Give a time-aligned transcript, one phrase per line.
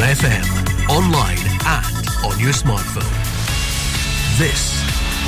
[0.00, 3.02] FM, online and on your smartphone.
[4.38, 4.80] This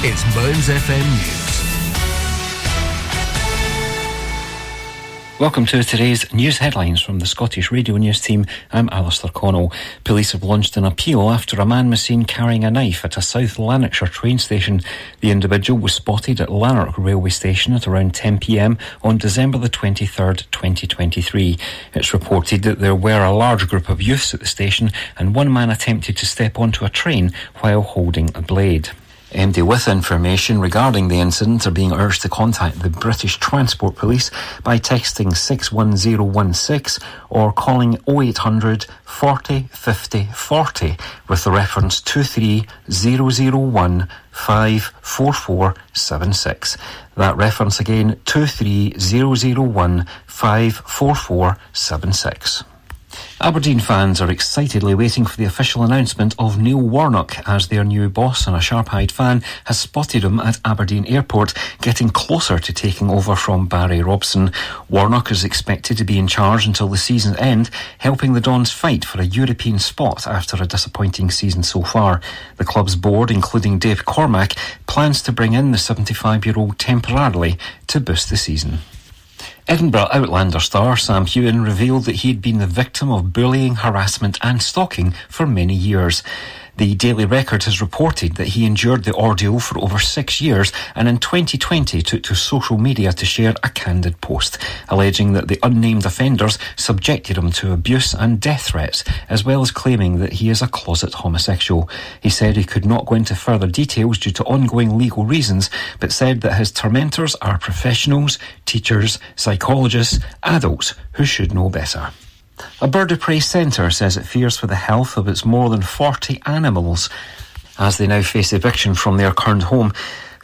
[0.04, 1.39] is Mearns FM News.
[5.40, 8.44] Welcome to today's news headlines from the Scottish Radio News team.
[8.72, 9.72] I'm Alistair Connell.
[10.04, 13.22] Police have launched an appeal after a man was seen carrying a knife at a
[13.22, 14.82] South Lanarkshire train station.
[15.22, 20.44] The individual was spotted at Lanark railway station at around 10pm on December the 23rd,
[20.50, 21.56] 2023.
[21.94, 25.50] It's reported that there were a large group of youths at the station and one
[25.50, 28.90] man attempted to step onto a train while holding a blade.
[29.30, 34.28] MD with information regarding the incident are being urged to contact the British Transport Police
[34.64, 40.96] by texting 61016 or calling 0800 40 50 40
[41.28, 46.76] with the reference 23001 54476.
[47.16, 52.64] That reference again 23001 54476.
[53.42, 58.10] Aberdeen fans are excitedly waiting for the official announcement of Neil Warnock as their new
[58.10, 63.08] boss, and a sharp-eyed fan has spotted him at Aberdeen Airport, getting closer to taking
[63.08, 64.52] over from Barry Robson.
[64.90, 69.06] Warnock is expected to be in charge until the season's end, helping the Dons fight
[69.06, 72.20] for a European spot after a disappointing season so far.
[72.58, 74.52] The club's board, including Dave Cormack,
[74.86, 78.80] plans to bring in the 75-year-old temporarily to boost the season.
[79.70, 84.60] Edinburgh Outlander star Sam Heughan revealed that he'd been the victim of bullying, harassment, and
[84.60, 86.24] stalking for many years.
[86.80, 91.08] The Daily Record has reported that he endured the ordeal for over six years and
[91.08, 94.56] in 2020 took to social media to share a candid post,
[94.88, 99.70] alleging that the unnamed offenders subjected him to abuse and death threats, as well as
[99.70, 101.86] claiming that he is a closet homosexual.
[102.22, 105.68] He said he could not go into further details due to ongoing legal reasons,
[105.98, 112.10] but said that his tormentors are professionals, teachers, psychologists, adults who should know better.
[112.80, 115.82] A bird of prey centre says it fears for the health of its more than
[115.82, 117.10] 40 animals
[117.78, 119.92] as they now face eviction from their current home.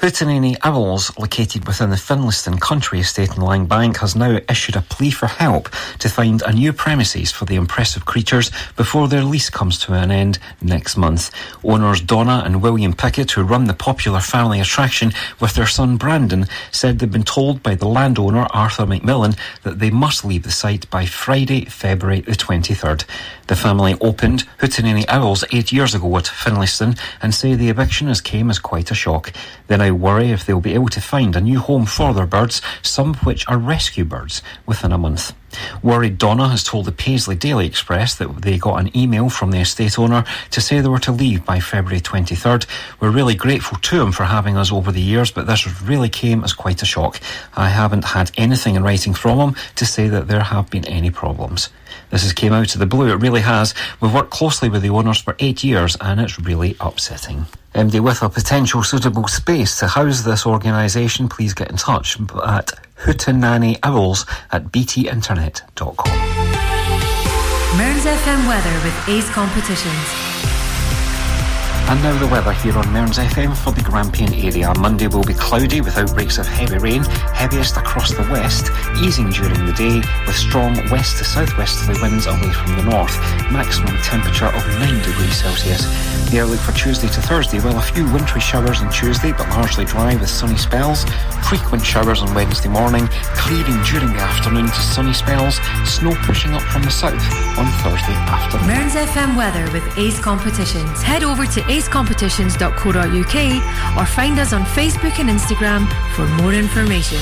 [0.01, 5.11] Hootenanny Owls, located within the Finlaystone Country Estate in Langbank, has now issued a plea
[5.11, 5.71] for help
[6.01, 10.11] to find a new premises for the impressive creatures before their lease comes to an
[10.11, 11.31] end next month.
[11.65, 16.45] Owners Donna and William Pickett, who run the popular family attraction with their son Brandon,
[16.71, 20.91] said they've been told by the landowner Arthur McMillan that they must leave the site
[20.91, 23.07] by Friday, February the 23rd.
[23.47, 28.21] The family opened Hootenanny Owls eight years ago at Finlaystone and say the eviction has
[28.21, 29.33] came as quite a shock.
[29.69, 32.61] They now worry if they'll be able to find a new home for their birds,
[32.83, 35.33] some of which are rescue birds, within a month.
[35.81, 39.61] Worried Donna has told the Paisley Daily Express that they got an email from the
[39.61, 42.67] estate owner to say they were to leave by February 23rd.
[43.01, 46.43] We're really grateful to him for having us over the years, but this really came
[46.43, 47.21] as quite a shock.
[47.55, 51.11] I haven't had anything in writing from him to say that there have been any
[51.11, 51.71] problems.
[52.11, 53.75] This has came out of the blue, it really has.
[54.01, 57.47] We've worked closely with the owners for eight years and it's really upsetting.
[57.75, 62.73] MD with a potential suitable space to house this organisation, please get in touch at
[62.99, 66.11] hootenannyowls at btinternet.com.
[67.77, 70.36] Mearns FM weather with Ace Competitions.
[71.89, 74.73] And now the weather here on Mearns FM for the Grampian area.
[74.81, 79.65] Monday will be cloudy with outbreaks of heavy rain, heaviest across the west, easing during
[79.65, 83.17] the day with strong west to southwesterly winds away from the north.
[83.53, 85.87] Maximum temperature of 9 degrees Celsius.
[86.31, 89.85] The outlook for Tuesday to Thursday, well, a few wintry showers on Tuesday, but largely
[89.85, 91.05] dry with sunny spells.
[91.49, 93.07] Frequent showers on Wednesday morning,
[93.39, 95.55] clearing during the afternoon to sunny spells.
[95.85, 97.15] Snow pushing up from the south
[97.57, 98.67] on Thursday afternoon.
[98.67, 101.01] Mearns FM weather with Ace Competitions.
[101.01, 107.19] Head over to acecompetitions.co.uk or find us on Facebook and Instagram for more information.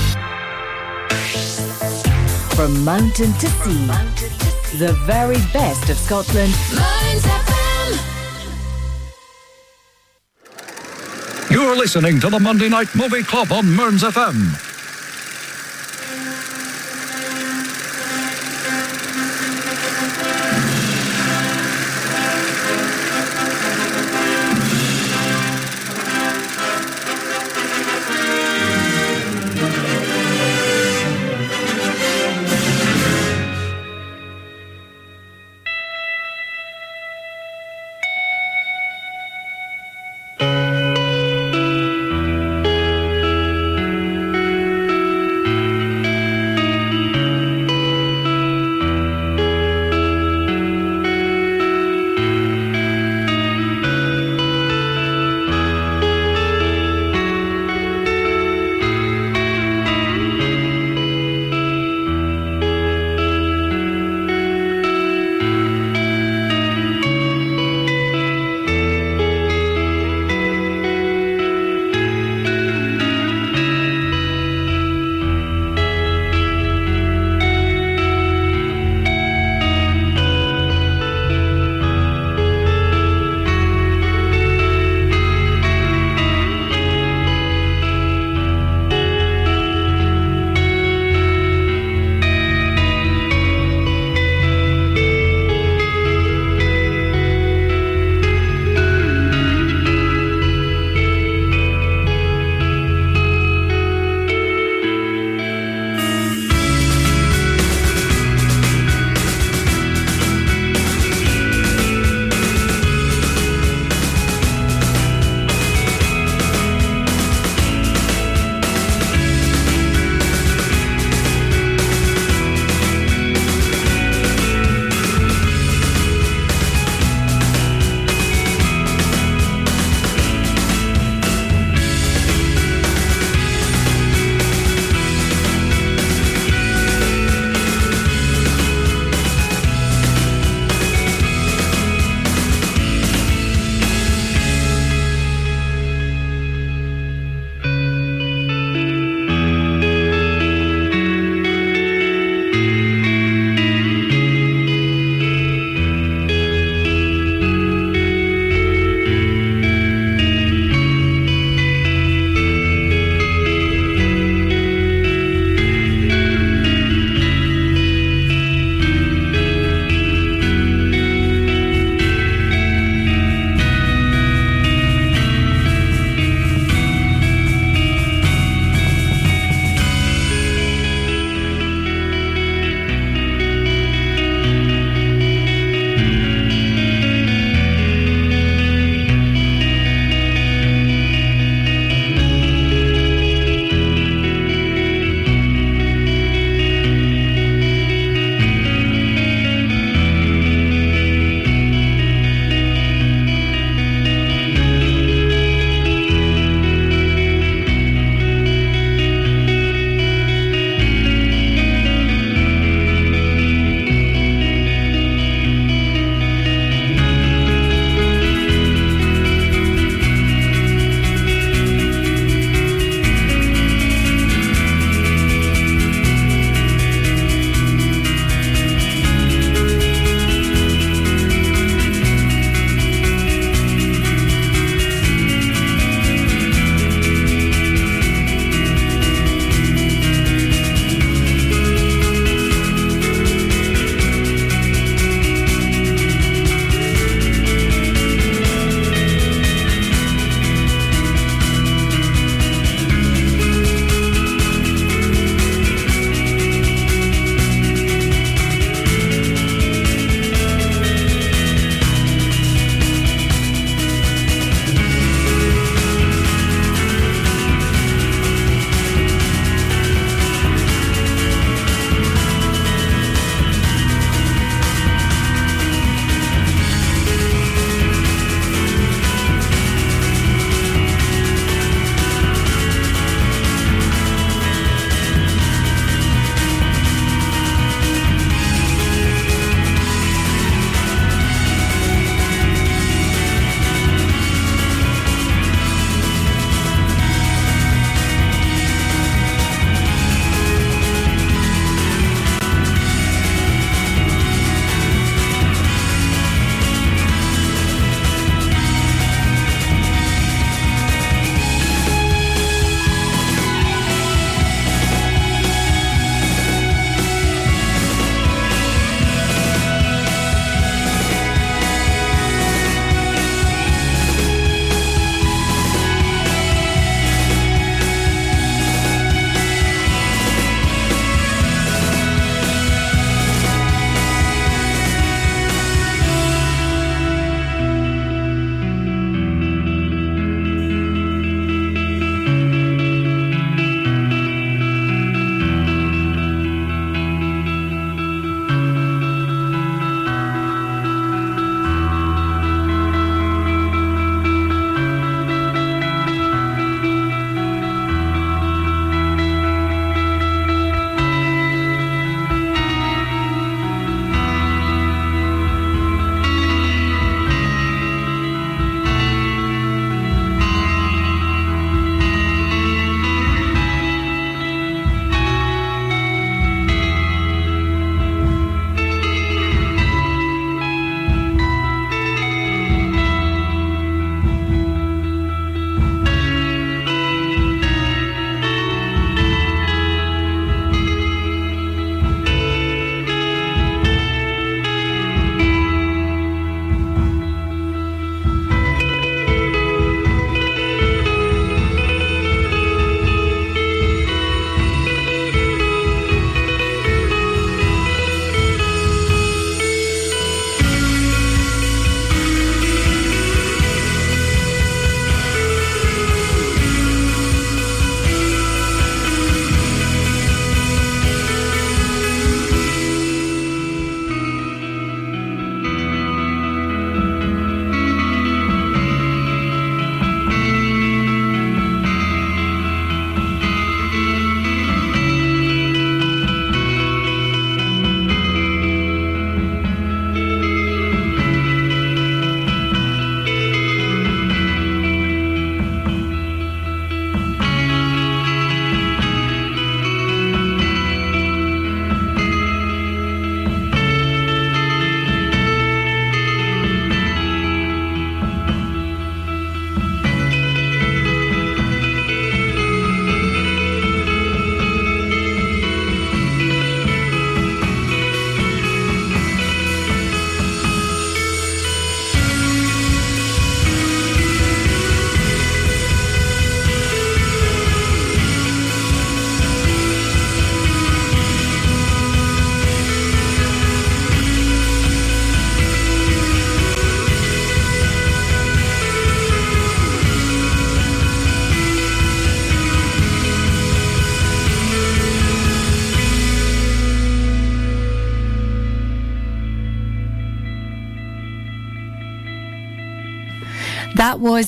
[2.55, 3.87] From mountain to sea,
[4.77, 6.53] the very best of Scotland.
[11.49, 14.74] You're listening to the Monday Night Movie Club on Mearns FM.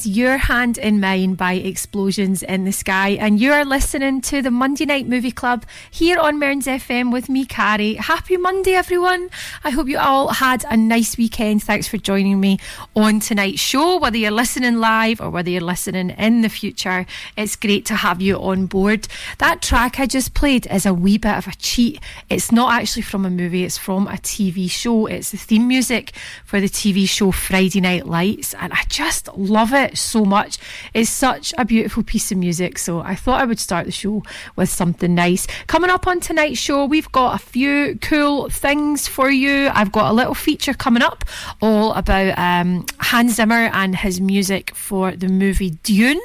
[0.06, 3.12] Your Hand in Mine by Explosions in the Sky.
[3.12, 7.30] And you are listening to the Monday Night Movie Club here on Mearns FM with
[7.30, 7.96] me, Carrie.
[7.96, 9.30] Happy Monday, everyone.
[9.64, 11.64] I hope you all had a nice weekend.
[11.64, 12.60] Thanks for joining me
[12.96, 13.98] on tonight's show.
[13.98, 17.06] Whether you're listening live or whether you're listening in the future,
[17.38, 19.08] it's great to have you on board.
[19.38, 22.02] That track I just played is a wee bit of a cheat.
[22.30, 25.06] It's not actually from a movie, it's from a TV show.
[25.06, 26.12] It's the theme music
[26.46, 28.54] for the TV show Friday Night Lights.
[28.56, 30.58] And I just love it so much.
[30.94, 32.78] It's such a beautiful piece of music.
[32.78, 34.24] So I thought I would start the show
[34.56, 35.48] with something nice.
[35.68, 39.70] Coming up on tonight's show, we've got a few cool things for you.
[39.74, 41.24] I've got a little feature coming up
[41.62, 46.22] all about um, Hans Zimmer and his music for the movie Dune.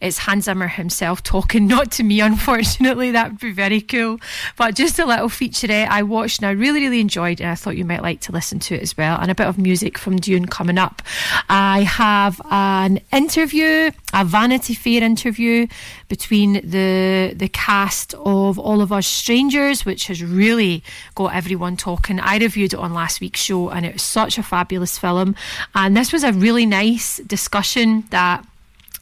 [0.00, 3.12] It's Hans Zimmer himself talking, not to me, unfortunately.
[3.12, 4.18] That would be very cool.
[4.56, 7.76] But just a little featurette I watched and I really, really enjoyed, and I thought
[7.76, 9.18] you might like to listen to it as well.
[9.20, 11.02] And a bit of music from Dune coming up.
[11.48, 15.66] I have an interview, a Vanity Fair interview
[16.08, 20.82] between the the cast of All of Us Strangers, which has really
[21.14, 22.20] got everyone talking.
[22.20, 25.34] I reviewed it on last week's show, and it was such a fabulous film.
[25.74, 28.44] And this was a really nice discussion that.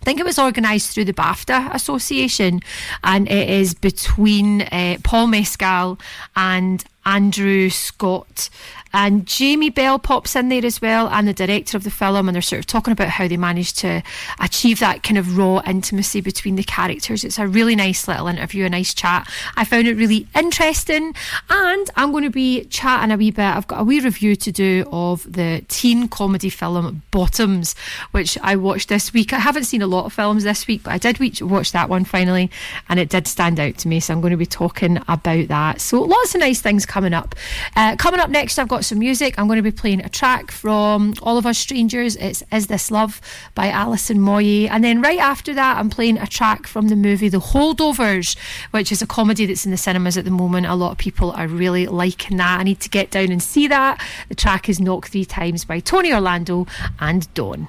[0.00, 2.60] I think it was organised through the BAFTA Association,
[3.02, 5.98] and it is between uh, Paul Mescal
[6.36, 8.50] and Andrew Scott.
[8.94, 12.34] And Jamie Bell pops in there as well, and the director of the film, and
[12.34, 14.02] they're sort of talking about how they managed to
[14.38, 17.24] achieve that kind of raw intimacy between the characters.
[17.24, 19.28] It's a really nice little interview, a nice chat.
[19.56, 21.12] I found it really interesting,
[21.50, 23.44] and I'm going to be chatting a wee bit.
[23.44, 27.74] I've got a wee review to do of the teen comedy film Bottoms,
[28.12, 29.32] which I watched this week.
[29.32, 32.04] I haven't seen a lot of films this week, but I did watch that one
[32.04, 32.48] finally,
[32.88, 33.98] and it did stand out to me.
[33.98, 35.80] So I'm going to be talking about that.
[35.80, 37.34] So lots of nice things coming up.
[37.74, 39.38] Uh, coming up next, I've got some music.
[39.38, 42.16] I'm going to be playing a track from All of Us Strangers.
[42.16, 43.20] It's Is This Love
[43.54, 44.68] by Alison Moyet.
[44.70, 48.36] And then right after that, I'm playing a track from the movie The Holdovers,
[48.70, 50.66] which is a comedy that's in the cinemas at the moment.
[50.66, 52.60] A lot of people are really liking that.
[52.60, 54.00] I need to get down and see that.
[54.28, 56.66] The track is Knock Three Times by Tony Orlando
[57.00, 57.68] and Dawn.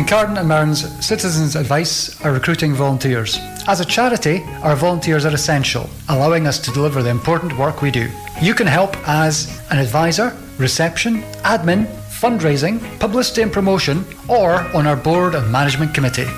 [0.00, 3.38] Kincardine and Mearns Citizens Advice are recruiting volunteers.
[3.68, 7.90] As a charity, our volunteers are essential, allowing us to deliver the important work we
[7.90, 8.10] do.
[8.40, 14.96] You can help as an advisor, reception, admin, fundraising, publicity and promotion, or on our
[14.96, 16.28] board and management committee.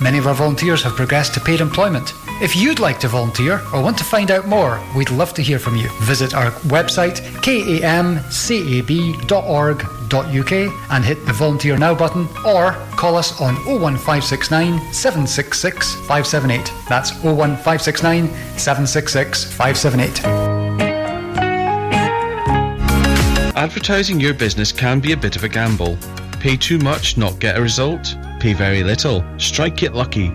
[0.00, 2.12] Many of our volunteers have progressed to paid employment.
[2.42, 5.60] If you'd like to volunteer or want to find out more, we'd love to hear
[5.60, 5.88] from you.
[6.00, 7.22] Visit our website
[10.12, 16.72] kamcab.org.uk and hit the volunteer now button or call us on 01569 766 578.
[16.88, 20.24] That's 01569 766 578.
[23.56, 25.96] Advertising your business can be a bit of a gamble.
[26.40, 28.16] Pay too much, not get a result.
[28.40, 30.32] Pay very little, strike it lucky.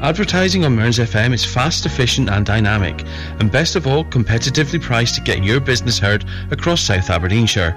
[0.00, 3.04] Advertising on Mearns FM is fast, efficient, and dynamic,
[3.38, 7.76] and best of all, competitively priced to get your business heard across South Aberdeenshire.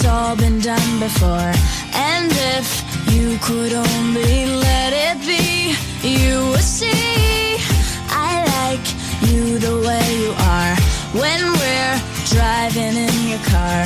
[0.00, 1.52] it's all been done before.
[1.92, 2.68] And if
[3.12, 5.74] you could only let it be,
[6.06, 7.58] you would see.
[8.06, 8.86] I like
[9.28, 10.74] you the way you are
[11.18, 11.98] when we're
[12.30, 13.82] driving in your car.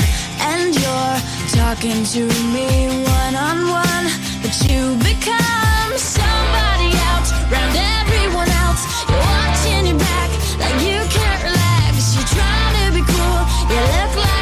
[0.53, 1.19] And you're
[1.57, 2.23] talking to
[2.53, 2.69] me
[3.09, 4.07] one on one,
[4.43, 8.85] but you become somebody else round everyone else.
[9.09, 10.29] You're watching your back
[10.61, 12.13] like you can't relax.
[12.15, 13.41] You're trying to be cool,
[13.73, 14.42] you look like.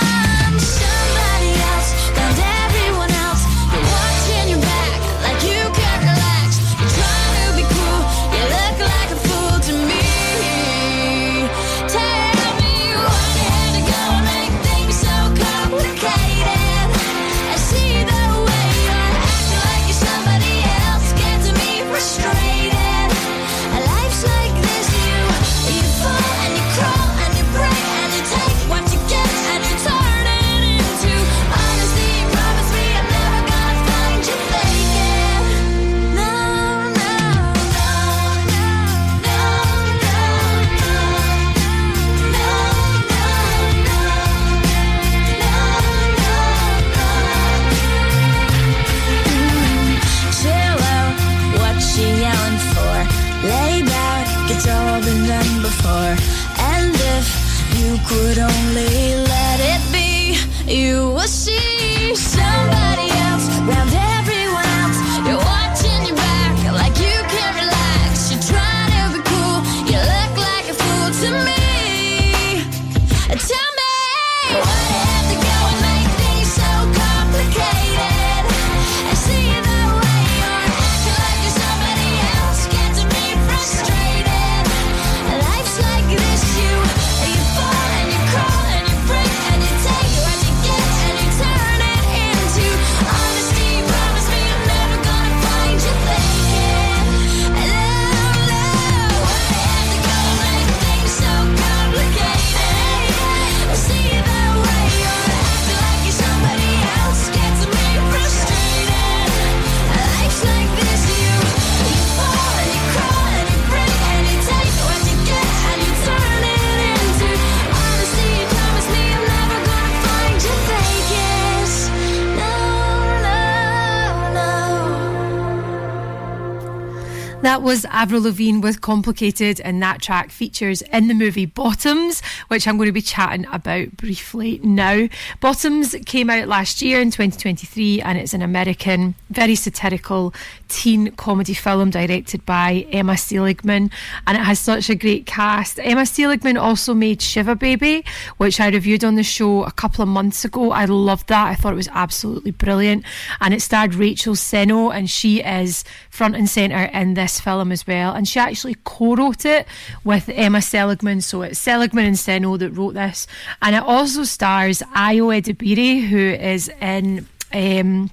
[127.51, 132.65] That was Avril Lavigne with Complicated, and that track features in the movie Bottoms, which
[132.65, 135.09] I'm going to be chatting about briefly now.
[135.41, 140.33] Bottoms came out last year in 2023, and it's an American, very satirical
[140.69, 143.91] teen comedy film directed by Emma Seligman,
[144.25, 145.77] and it has such a great cast.
[145.83, 148.05] Emma Seligman also made Shiva Baby,
[148.37, 150.71] which I reviewed on the show a couple of months ago.
[150.71, 151.47] I loved that.
[151.47, 153.03] I thought it was absolutely brilliant,
[153.41, 157.85] and it starred Rachel Sennott, and she is front and centre in this film as
[157.87, 158.13] well.
[158.13, 159.67] And she actually co-wrote it
[160.03, 163.27] with Emma Seligman, so it's Seligman and Sennott that wrote this,
[163.61, 168.11] and it also stars Ayo Edebiri, who is in um,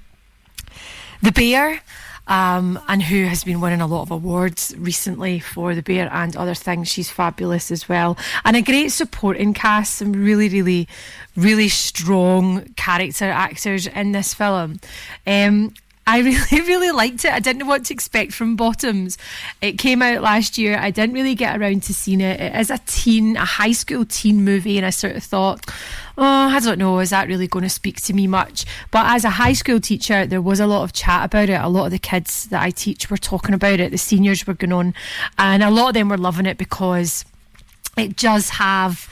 [1.21, 1.81] The Bear.
[2.27, 6.35] Um, and who has been winning a lot of awards recently for The Bear and
[6.35, 6.87] other things.
[6.87, 8.19] She's fabulous as well.
[8.45, 10.87] And a great supporting cast, some really, really,
[11.35, 14.79] really strong character actors in this film.
[15.25, 15.73] Um,
[16.09, 16.19] I
[16.51, 17.31] really, really liked it.
[17.31, 19.17] I didn't know what to expect from Bottoms.
[19.61, 20.77] It came out last year.
[20.79, 22.39] I didn't really get around to seeing it.
[22.39, 25.69] It is a teen, a high school teen movie, and I sort of thought,
[26.17, 28.65] oh, I don't know, is that really going to speak to me much?
[28.89, 31.61] But as a high school teacher, there was a lot of chat about it.
[31.61, 33.91] A lot of the kids that I teach were talking about it.
[33.91, 34.95] The seniors were going on,
[35.37, 37.23] and a lot of them were loving it because
[37.97, 39.07] it does have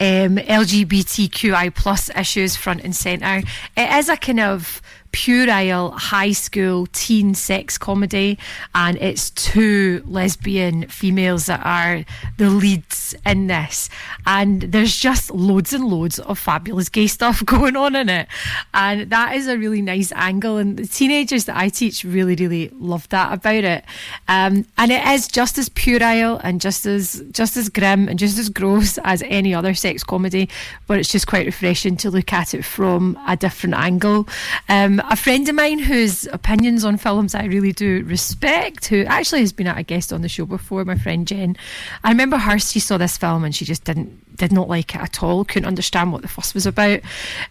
[0.00, 3.42] um, LGBTQI plus issues front and centre.
[3.76, 4.80] It is a kind of
[5.12, 8.38] puerile high school teen sex comedy,
[8.74, 12.04] and it's two lesbian females that are
[12.36, 13.88] the leads in this.
[14.26, 18.28] And there's just loads and loads of fabulous gay stuff going on in it,
[18.74, 20.56] and that is a really nice angle.
[20.56, 23.84] And the teenagers that I teach really, really love that about it.
[24.28, 28.38] Um, and it is just as puerile and just as just as grim and just
[28.38, 30.48] as gross as any other sex comedy,
[30.86, 34.28] but it's just quite refreshing to look at it from a different angle.
[34.68, 39.04] Um, Um, a friend of mine whose opinions on films I really do respect, who
[39.04, 41.56] actually has been at a guest on the show before, my friend Jen.
[42.04, 45.00] I remember her, she saw this film and she just didn't did not like it
[45.00, 47.00] at all, couldn't understand what the fuss was about.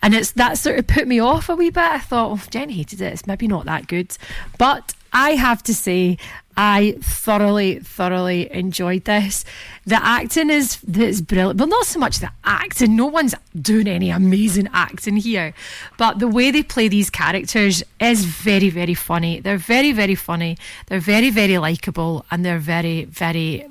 [0.02, 1.84] And it's that sort of put me off a wee bit.
[1.84, 4.18] I thought, oh, Jen hated it, it's maybe not that good.
[4.58, 6.18] But I have to say,
[6.56, 9.46] I thoroughly, thoroughly enjoyed this.
[9.88, 11.58] The acting is is brilliant.
[11.58, 12.98] Well, not so much the acting.
[12.98, 15.54] No one's doing any amazing acting here,
[15.98, 19.40] but the way they play these characters is very, very funny.
[19.40, 20.58] They're very, very funny.
[20.88, 23.66] They're very, very likable, and they're very, very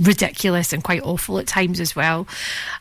[0.00, 2.28] ridiculous and quite awful at times as well.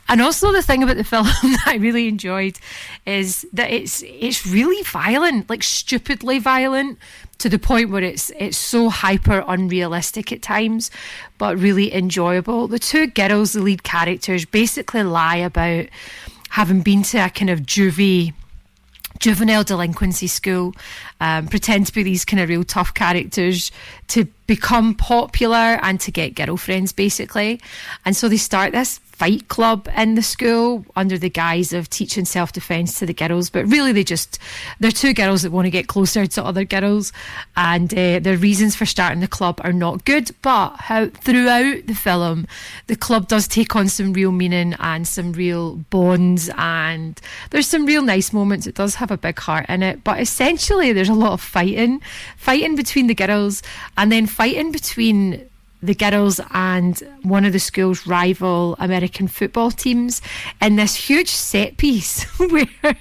[0.07, 2.59] And also the thing about the film that I really enjoyed
[3.07, 6.99] is that it's it's really violent, like stupidly violent
[7.37, 10.91] to the point where it's it's so hyper unrealistic at times,
[11.37, 12.67] but really enjoyable.
[12.75, 15.85] The two girls, the lead characters, basically lie about
[16.49, 18.33] having been to a kind of juvie
[19.19, 20.73] juvenile delinquency school,
[21.21, 23.71] um, pretend to be these kind of real tough characters
[24.09, 27.61] to become popular and to get girlfriends, basically.
[28.03, 32.25] And so they start this fight club in the school under the guise of teaching
[32.25, 33.49] self defence to the girls.
[33.49, 34.39] But really, they just,
[34.79, 37.13] they're two girls that want to get closer to other girls.
[37.55, 40.31] And uh, their reasons for starting the club are not good.
[40.41, 42.45] But how throughout the film,
[42.87, 46.49] the club does take on some real meaning and some real bonds.
[46.57, 47.19] And
[47.51, 48.67] there's some real nice moments.
[48.67, 50.03] It does have a big heart in it.
[50.03, 52.01] But essentially, there's a lot of fighting,
[52.35, 53.63] fighting between the girls
[53.95, 55.49] and then fighting between
[55.81, 60.21] the girls and one of the school's rival American football teams
[60.61, 62.95] in this huge set piece where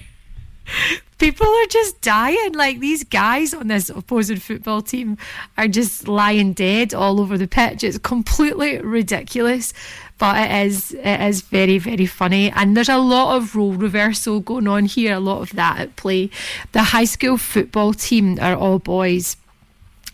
[1.18, 2.52] people are just dying.
[2.52, 5.16] Like these guys on this opposing football team
[5.56, 7.84] are just lying dead all over the pitch.
[7.84, 9.72] It's completely ridiculous,
[10.18, 12.50] but it is it is very very funny.
[12.50, 15.14] And there's a lot of role reversal going on here.
[15.14, 16.30] A lot of that at play.
[16.72, 19.36] The high school football team are all boys,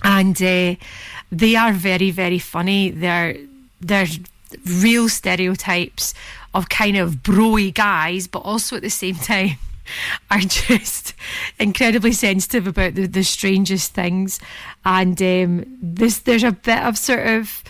[0.02, 0.40] and.
[0.42, 0.74] Uh,
[1.32, 2.90] they are very, very funny.
[2.90, 3.36] They're
[3.80, 4.06] they're
[4.66, 6.12] real stereotypes
[6.54, 9.58] of kind of broy guys, but also at the same time
[10.30, 11.14] are just
[11.58, 14.40] incredibly sensitive about the, the strangest things.
[14.84, 17.62] And um, this there's a bit of sort of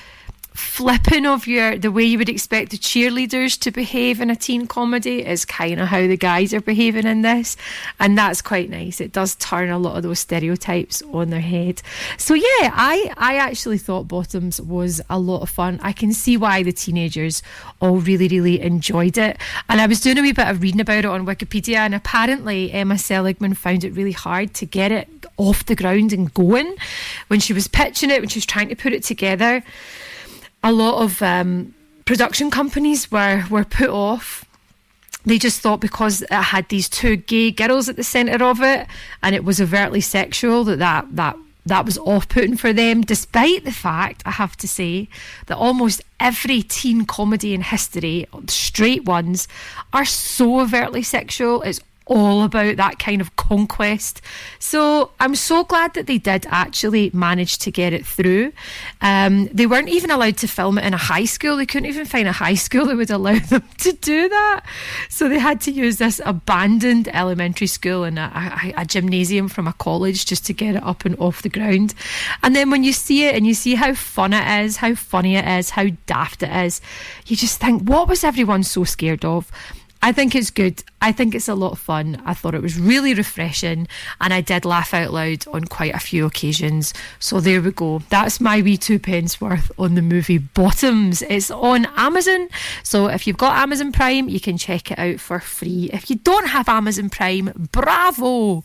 [0.61, 4.66] flipping of your the way you would expect the cheerleaders to behave in a teen
[4.66, 7.57] comedy is kind of how the guys are behaving in this
[7.99, 9.01] and that's quite nice.
[9.01, 11.83] It does turn a lot of those stereotypes on their head.
[12.18, 15.81] So yeah i i actually thought bottoms was a lot of fun.
[15.83, 17.42] I can see why the teenagers
[17.81, 19.38] all really really enjoyed it.
[19.68, 22.70] And i was doing a wee bit of reading about it on wikipedia and apparently
[22.73, 26.77] emma seligman found it really hard to get it off the ground and going.
[27.29, 29.64] When she was pitching it when she was trying to put it together
[30.62, 34.44] a lot of um, production companies were were put off.
[35.27, 38.87] They just thought because it had these two gay girls at the centre of it,
[39.23, 43.03] and it was overtly sexual, that that that that was off-putting for them.
[43.03, 45.09] Despite the fact, I have to say,
[45.46, 49.46] that almost every teen comedy in history, the straight ones,
[49.92, 51.61] are so overtly sexual.
[51.61, 54.20] It's all about that kind of conquest.
[54.59, 58.53] So I'm so glad that they did actually manage to get it through.
[59.01, 61.57] Um, they weren't even allowed to film it in a high school.
[61.57, 64.62] They couldn't even find a high school that would allow them to do that.
[65.09, 69.68] So they had to use this abandoned elementary school and a, a, a gymnasium from
[69.68, 71.94] a college just to get it up and off the ground.
[72.42, 75.37] And then when you see it and you see how fun it is, how funny
[75.37, 76.81] it is, how daft it is,
[77.27, 79.53] you just think, what was everyone so scared of?
[80.03, 80.83] I think it's good.
[81.03, 82.23] I think it's a lot of fun.
[82.25, 83.87] I thought it was really refreshing
[84.21, 86.95] and I did laugh out loud on quite a few occasions.
[87.19, 88.01] So there we go.
[88.09, 91.23] That's my wee two pence worth on the movie Bottoms.
[91.23, 92.49] It's on Amazon.
[92.83, 95.91] So if you've got Amazon Prime, you can check it out for free.
[95.93, 98.65] If you don't have Amazon Prime, bravo!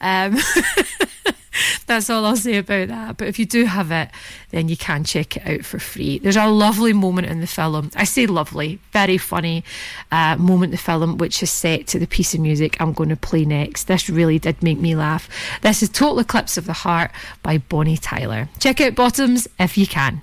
[0.00, 0.36] Um,
[1.86, 3.16] that's all I'll say about that.
[3.16, 4.10] But if you do have it,
[4.50, 6.18] then you can check it out for free.
[6.18, 7.90] There's a lovely moment in the film.
[7.96, 9.64] I say lovely, very funny
[10.10, 13.10] uh, moment in the film, which is set to the piece of music I'm going
[13.10, 13.84] to play next.
[13.84, 15.28] This really did make me laugh.
[15.62, 17.10] This is Total Eclipse of the Heart
[17.42, 18.48] by Bonnie Tyler.
[18.58, 20.22] Check out Bottoms if you can.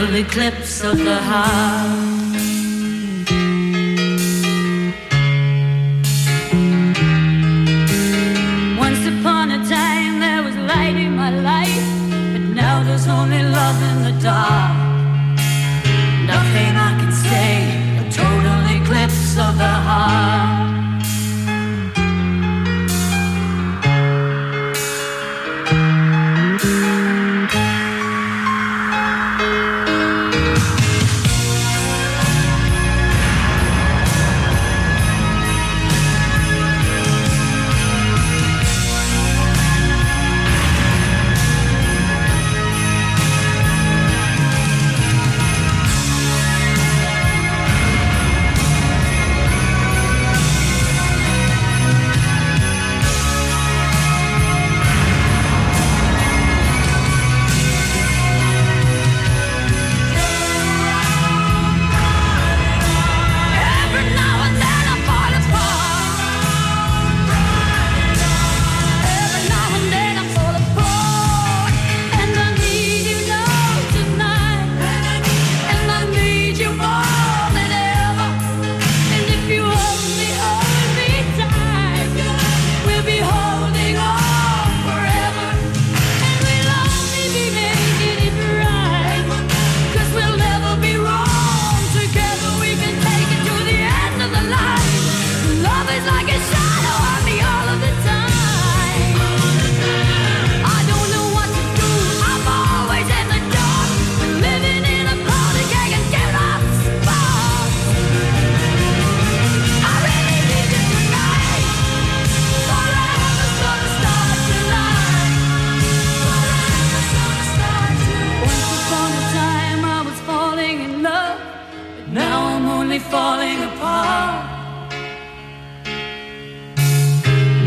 [0.00, 2.38] Total eclipse of the heart.
[8.78, 11.86] Once upon a time there was light in my life,
[12.32, 14.59] but now there's only love in the dark.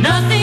[0.04, 0.43] Nothing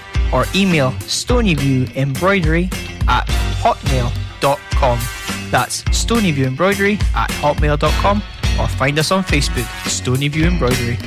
[0.33, 2.71] or email stonyviewembroidery
[3.07, 3.27] at
[3.61, 4.99] hotmail.com.
[5.51, 8.23] That's stonyviewembroidery at hotmail.com
[8.59, 10.97] or find us on Facebook, Stonyview Embroidery.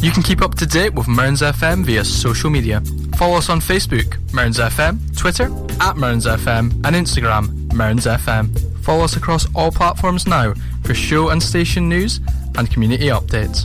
[0.00, 2.82] You can keep up to date with Mearns FM via social media.
[3.16, 5.50] Follow us on Facebook, Mearns FM, Twitter,
[5.80, 8.50] at Mearns FM, and Instagram, Mearns FM.
[8.84, 10.52] Follow us across all platforms now
[10.82, 12.20] for show and station news
[12.58, 13.64] and community updates.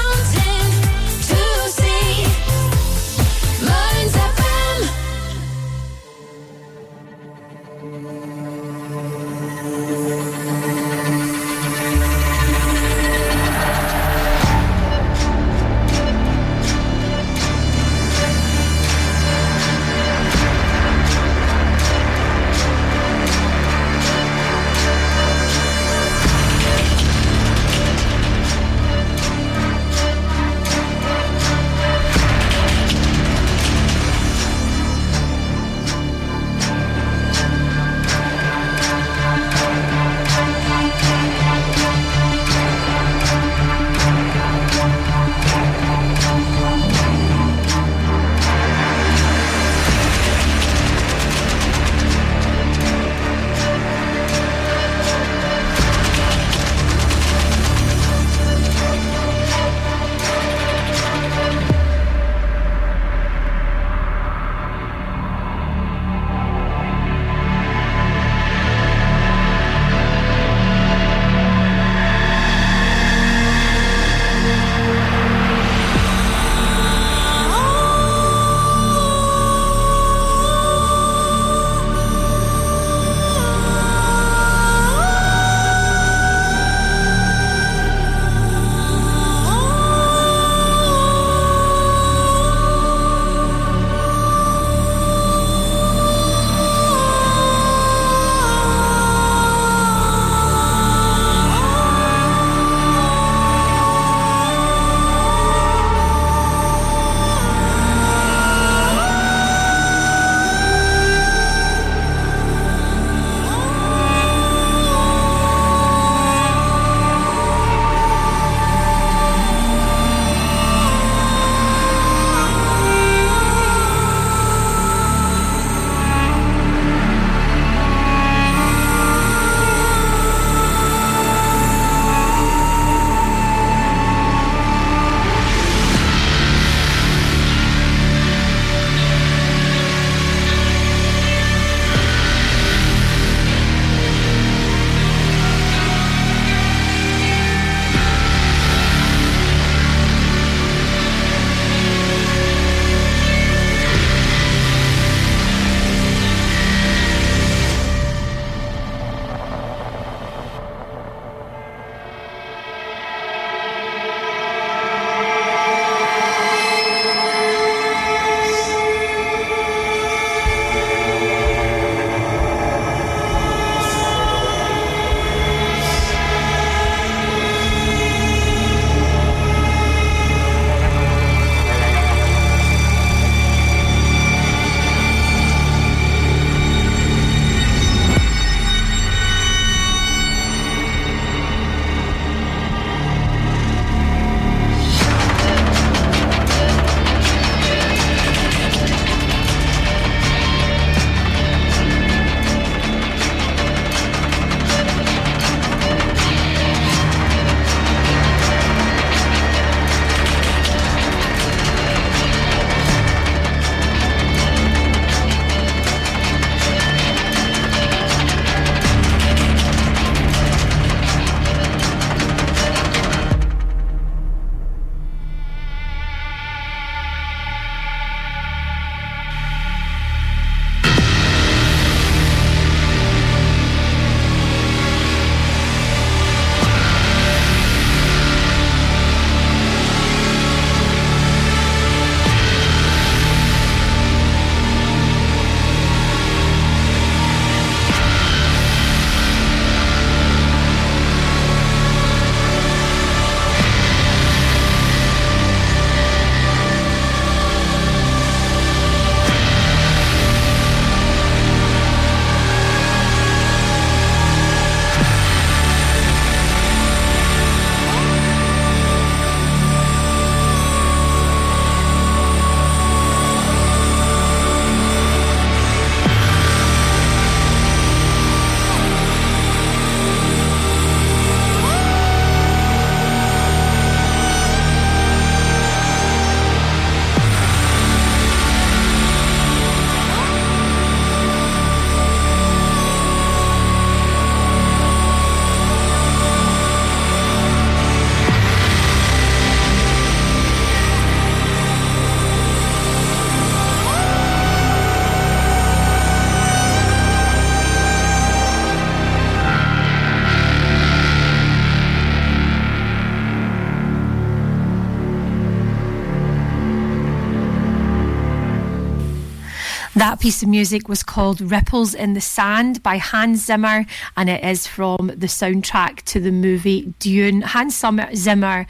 [320.01, 323.85] That piece of music was called Ripples in the Sand by Hans Zimmer,
[324.17, 327.41] and it is from the soundtrack to the movie Dune.
[327.43, 327.79] Hans
[328.15, 328.65] Zimmer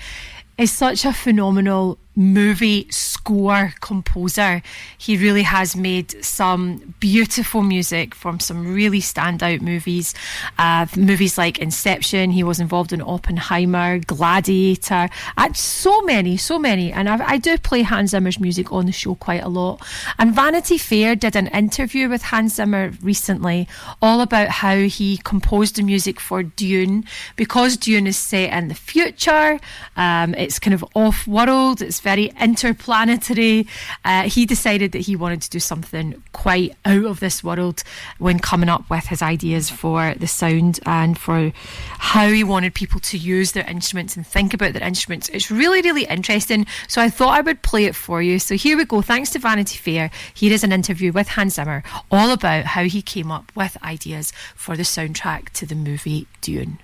[0.58, 4.62] is such a phenomenal movie score composer.
[4.98, 10.14] He really has made some beautiful music from some really standout movies.
[10.58, 16.92] Uh, movies like Inception, he was involved in Oppenheimer, Gladiator, uh, so many, so many.
[16.92, 19.82] And I, I do play Hans Zimmer's music on the show quite a lot.
[20.18, 23.68] And Vanity Fair did an interview with Hans Zimmer recently
[24.02, 27.06] all about how he composed the music for Dune.
[27.36, 29.60] Because Dune is set in the future,
[29.96, 33.68] um, it's kind of off world, it's very interplanetary.
[34.04, 37.84] Uh, he decided that he wanted to do something quite out of this world
[38.20, 43.00] when coming up with his ideas for the sound and for how he wanted people
[43.00, 45.30] to use their instruments and think about their instruments.
[45.30, 46.66] It's really, really interesting.
[46.88, 48.40] So I thought I would play it for you.
[48.40, 49.02] So here we go.
[49.02, 53.02] Thanks to Vanity Fair, here is an interview with Hans Zimmer all about how he
[53.02, 56.80] came up with ideas for the soundtrack to the movie Dune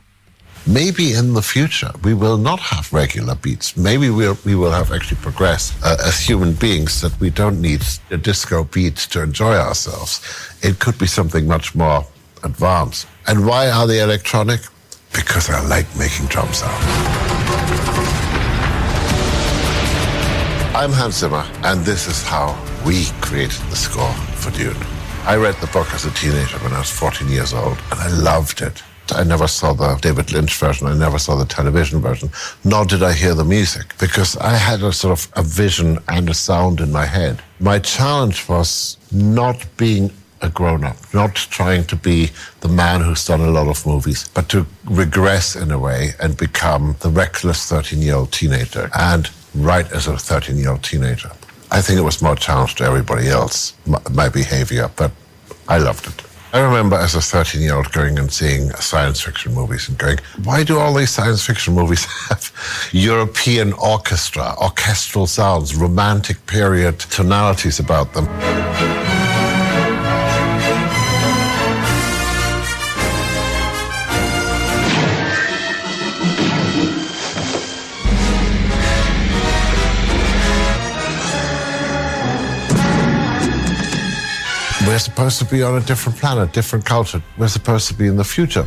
[0.66, 3.78] maybe in the future we will not have regular beats.
[3.78, 7.82] Maybe we'll, we will have actually progressed uh, as human beings that we don't need
[8.12, 10.22] a disco beat to enjoy ourselves.
[10.62, 12.06] It could be something much more
[12.44, 13.08] advanced.
[13.28, 14.62] And why are they electronic?
[15.14, 16.84] Because I like making drum sound.
[20.76, 22.56] I'm Hans Zimmer, and this is how
[22.86, 24.78] we created the score for Dune.
[25.26, 28.10] I read the book as a teenager when I was 14 years old, and I
[28.10, 28.84] loved it.
[29.14, 30.88] I never saw the David Lynch version.
[30.88, 32.30] I never saw the television version,
[32.64, 36.30] nor did I hear the music because I had a sort of a vision and
[36.30, 37.42] a sound in my head.
[37.60, 42.30] My challenge was not being a grown up, not trying to be
[42.62, 46.38] the man who's done a lot of movies, but to regress in a way and
[46.38, 51.32] become the reckless 13 year old teenager and write as a 13 year old teenager.
[51.72, 55.12] I think it was more challenge to everybody else, my, my behavior, but
[55.68, 56.24] I loved it.
[56.58, 60.18] I remember as a 13 year old going and seeing science fiction movies and going,
[60.44, 62.52] why do all these science fiction movies have
[62.92, 68.26] European orchestra, orchestral sounds, romantic period tonalities about them?
[84.98, 87.22] We're supposed to be on a different planet, different culture.
[87.38, 88.66] We're supposed to be in the future.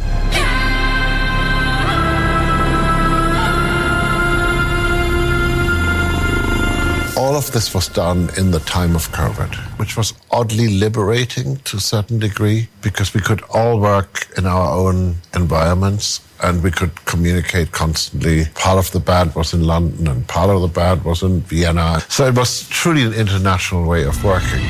[7.19, 11.79] All of this was done in the time of COVID, which was oddly liberating to
[11.79, 16.95] a certain degree because we could all work in our own environments and we could
[17.07, 18.45] communicate constantly.
[18.55, 21.99] Part of the band was in London and part of the band was in Vienna.
[22.09, 24.65] So it was truly an international way of working.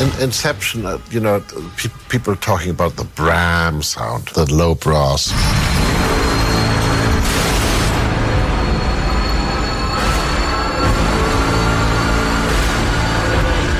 [0.00, 1.40] In Inception, uh, you know,
[1.76, 5.30] pe- people are talking about the Bram sound, the low brass.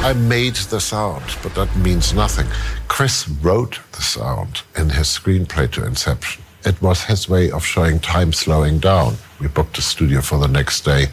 [0.05, 2.47] I made the sound, but that means nothing.
[2.89, 6.43] Chris wrote the sound in his screenplay to Inception.
[6.67, 9.15] It was his way of showing time slowing down.
[9.41, 11.07] We booked a studio for the next day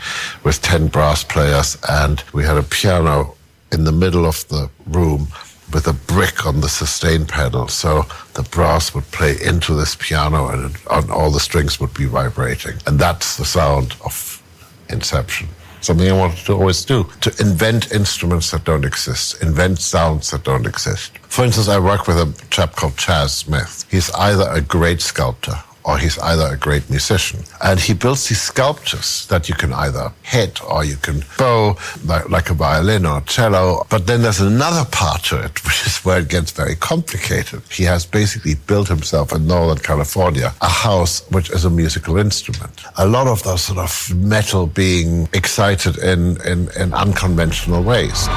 [0.44, 3.37] with 10 brass players, and we had a piano
[3.72, 5.28] in the middle of the room
[5.74, 7.68] with a brick on the sustain pedal.
[7.68, 8.04] So
[8.34, 12.06] the brass would play into this piano and, it, and all the strings would be
[12.06, 12.78] vibrating.
[12.86, 14.42] And that's the sound of
[14.90, 15.50] Inception.
[15.82, 20.44] Something I wanted to always do to invent instruments that don't exist, invent sounds that
[20.44, 21.18] don't exist.
[21.20, 23.86] For instance, I work with a chap called Chas Smith.
[23.92, 27.40] He's either a great sculptor or he's either a great musician.
[27.64, 32.30] And he builds these sculptures that you can either hit or you can bow, like,
[32.30, 33.88] like a violin or a cello.
[33.90, 37.62] But then there's another part to it, which is where it gets very complicated.
[37.72, 42.84] He has basically built himself in Northern California a house which is a musical instrument.
[42.98, 48.28] A lot of those sort of metal being excited in, in, in unconventional ways.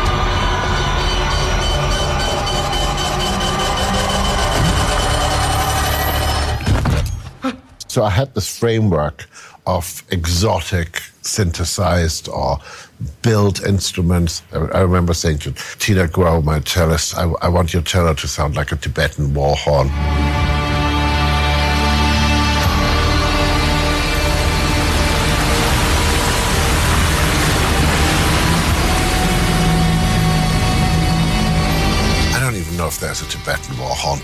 [7.91, 9.29] So I had this framework
[9.67, 12.59] of exotic, synthesized or
[13.23, 14.45] built instruments.
[14.53, 18.55] I remember saying to Tina Guo, my cellist, I, I want your cello to sound
[18.55, 19.89] like a Tibetan war horn.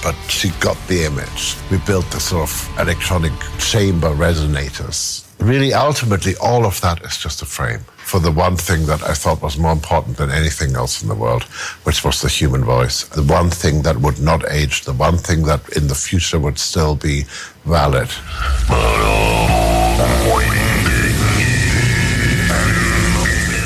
[0.07, 1.57] But she got the image.
[1.69, 5.27] We built the sort of electronic chamber resonators.
[5.41, 7.81] Really, ultimately, all of that is just a frame.
[8.13, 11.17] for the one thing that I thought was more important than anything else in the
[11.17, 11.43] world,
[11.87, 13.03] which was the human voice.
[13.03, 16.57] The one thing that would not age, the one thing that in the future would
[16.57, 17.25] still be
[17.65, 18.09] valid.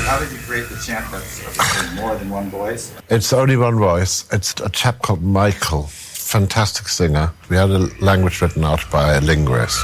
[0.09, 2.91] How did you create the chant that's more than one voice?
[3.11, 4.25] It's only one voice.
[4.33, 5.83] It's a chap called Michael,
[6.31, 7.29] fantastic singer.
[7.49, 9.83] We had a language written out by a linguist.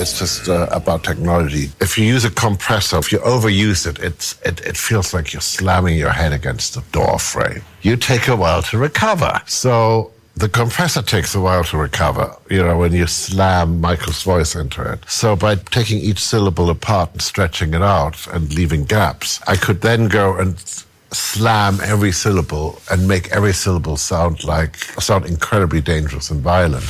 [0.00, 1.70] It's just uh, about technology.
[1.80, 5.40] If you use a compressor, if you overuse it, it's, it, it feels like you're
[5.40, 7.62] slamming your head against the door frame.
[7.82, 9.40] You take a while to recover.
[9.46, 14.54] So the compressor takes a while to recover, you know, when you slam Michael's voice
[14.54, 15.00] into it.
[15.08, 19.80] So by taking each syllable apart and stretching it out and leaving gaps, I could
[19.80, 20.83] then go and
[21.14, 26.84] slam every syllable and make every syllable sound like sound incredibly dangerous and violent.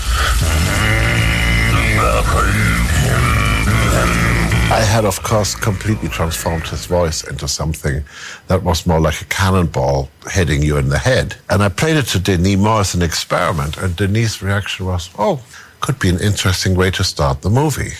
[4.71, 8.03] I had, of course, completely transformed his voice into something
[8.49, 11.37] that was more like a cannonball hitting you in the head.
[11.51, 15.41] And I played it to Denis more as an experiment, and Denis' reaction was, oh,
[15.81, 17.93] could be an interesting way to start the movie.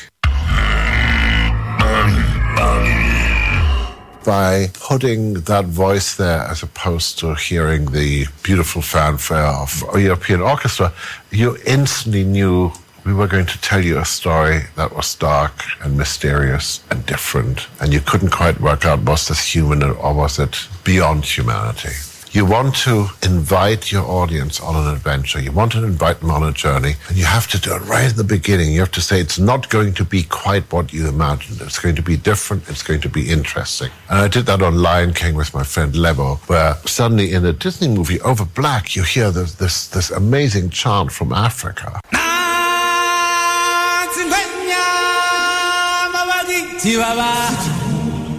[4.25, 10.41] By putting that voice there as opposed to hearing the beautiful fanfare of a European
[10.41, 10.95] orchestra,
[11.31, 12.73] you instantly knew
[13.05, 15.53] we were going to tell you a story that was dark
[15.83, 20.39] and mysterious and different, and you couldn't quite work out was this human or was
[20.39, 21.93] it beyond humanity.
[22.35, 25.41] You want to invite your audience on an adventure.
[25.41, 28.07] You want to invite them on a journey, and you have to do it right
[28.07, 28.73] at the beginning.
[28.73, 31.61] You have to say it's not going to be quite what you imagined.
[31.61, 32.69] It's going to be different.
[32.69, 33.91] It's going to be interesting.
[34.11, 37.53] And I did that on Lion King with my friend Lebo, where suddenly in a
[37.53, 42.01] Disney movie over black, you hear this this, this amazing chant from Africa.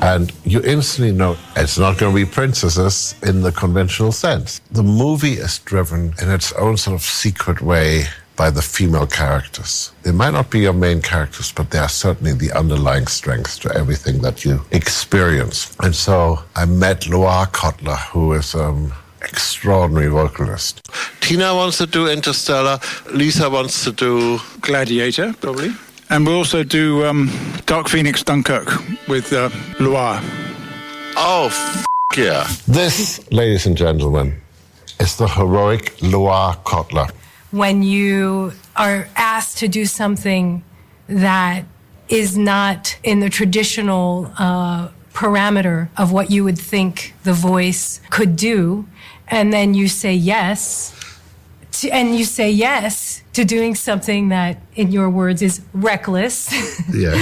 [0.01, 4.61] And you instantly know it's not going to be princesses in the conventional sense.
[4.71, 9.93] The movie is driven in its own sort of secret way by the female characters.
[10.03, 13.73] They might not be your main characters, but they are certainly the underlying strength to
[13.73, 15.75] everything that you experience.
[15.79, 18.91] And so I met Loire Cotler, who is um,
[19.21, 20.81] extraordinary vocalist.
[21.21, 22.79] Tina wants to do Interstellar.
[23.11, 25.71] Lisa wants to do Gladiator, probably.
[26.09, 27.31] And we'll also do um,
[27.65, 28.67] Dark Phoenix Dunkirk
[29.07, 29.49] with uh,
[29.79, 30.21] Loire.
[31.17, 31.85] Oh, f-
[32.15, 32.47] yeah.
[32.67, 34.39] This, ladies and gentlemen,
[34.99, 37.09] is the heroic Loire Cotler.
[37.51, 40.63] When you are asked to do something
[41.07, 41.65] that
[42.07, 48.35] is not in the traditional uh, parameter of what you would think the voice could
[48.35, 48.85] do,
[49.27, 50.93] and then you say yes,
[51.71, 56.49] to, and you say yes to doing something that, in your words, is reckless.
[56.93, 57.19] Yes.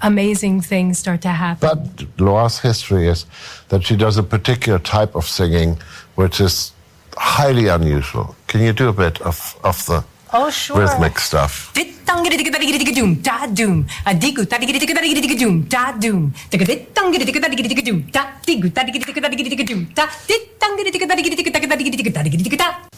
[0.00, 1.68] Amazing things start to happen.
[1.68, 1.80] But
[2.20, 3.26] Laura's history is
[3.68, 5.76] that she does a particular type of singing
[6.14, 6.72] which is
[7.16, 8.36] highly unusual.
[8.46, 10.78] Can you do a bit of, of the Oh, sure.
[10.78, 11.72] rhythmic stuff?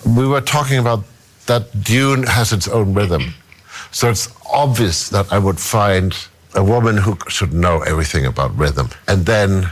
[0.05, 1.05] We were talking about
[1.51, 3.35] that Dune has its own rhythm.
[3.91, 6.15] So it's obvious that I would find
[6.55, 9.69] a woman who should know everything about rhythm and then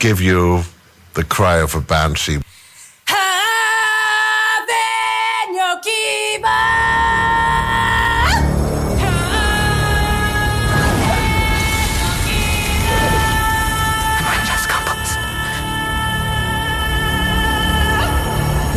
[0.00, 0.64] give you
[1.14, 2.38] the cry of a banshee.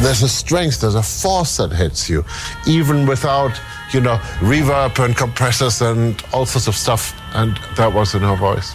[0.07, 2.23] There's a strength, there's a force that hits you,
[2.65, 3.59] even without,
[3.91, 7.13] you know, reverb and compressors and all sorts of stuff.
[7.33, 8.71] And that was in her voice.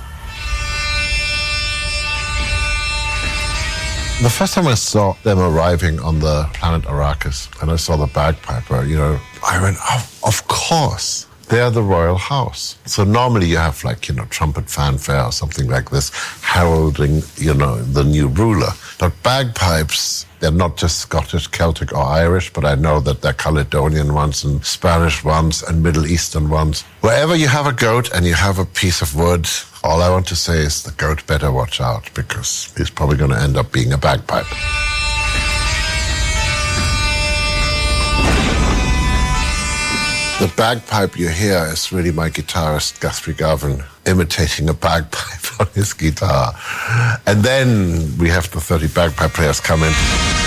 [4.22, 8.08] The first time I saw them arriving on the planet Arrakis and I saw the
[8.08, 11.26] bagpiper, you know, I went, oh, of course.
[11.52, 12.78] They're the royal house.
[12.86, 17.52] So normally you have like, you know, trumpet fanfare or something like this, heralding, you
[17.52, 18.70] know, the new ruler.
[18.98, 24.14] But bagpipes, they're not just Scottish, Celtic, or Irish, but I know that they're Caledonian
[24.14, 26.84] ones and Spanish ones and Middle Eastern ones.
[27.02, 29.46] Wherever you have a goat and you have a piece of wood,
[29.84, 33.32] all I want to say is the goat better watch out because he's probably going
[33.32, 34.46] to end up being a bagpipe.
[40.42, 45.92] The bagpipe you hear is really my guitarist Guthrie Govan imitating a bagpipe on his
[45.92, 46.52] guitar.
[47.28, 50.41] And then we have the 30 bagpipe players come in.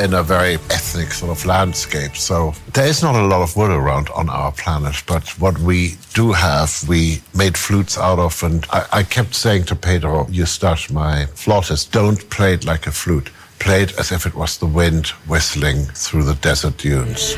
[0.00, 3.70] In a very ethnic sort of landscape, so there is not a lot of wood
[3.70, 5.02] around on our planet.
[5.06, 9.64] But what we do have, we made flutes out of, and I, I kept saying
[9.64, 13.30] to Pedro Eustache, my flautist, don't play it like a flute.
[13.58, 17.36] Play it as if it was the wind whistling through the desert dunes.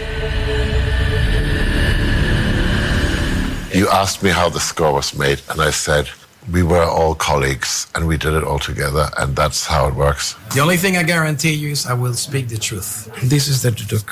[3.75, 6.09] You asked me how the score was made, and I said,
[6.51, 10.35] we were all colleagues and we did it all together, and that's how it works.
[10.55, 13.11] The only thing I guarantee you is I will speak the truth.
[13.23, 14.11] This is the duduk.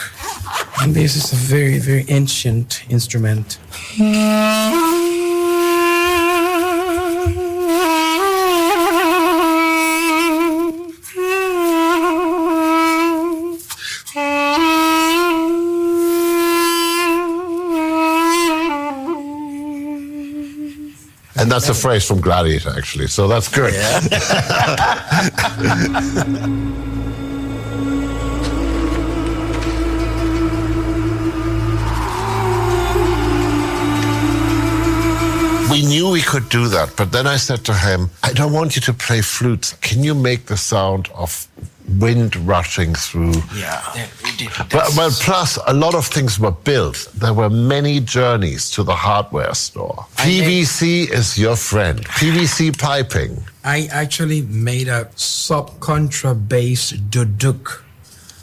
[0.83, 3.59] And this is a very, very ancient instrument.
[21.51, 23.74] And that's a phrase from Gladiator, actually, so that's good.
[35.72, 38.76] we knew we could do that, but then I said to him, I don't want
[38.76, 39.72] you to play flutes.
[39.80, 41.48] Can you make the sound of
[41.99, 43.34] wind rushing through?
[43.55, 43.82] Yeah.
[44.72, 47.09] Well, well, plus a lot of things were built.
[47.14, 50.07] There were many journeys to the hardware store.
[50.16, 52.01] PVC is your friend.
[52.20, 53.43] PVC piping.
[53.64, 57.82] I actually made a sub-contra bass duduk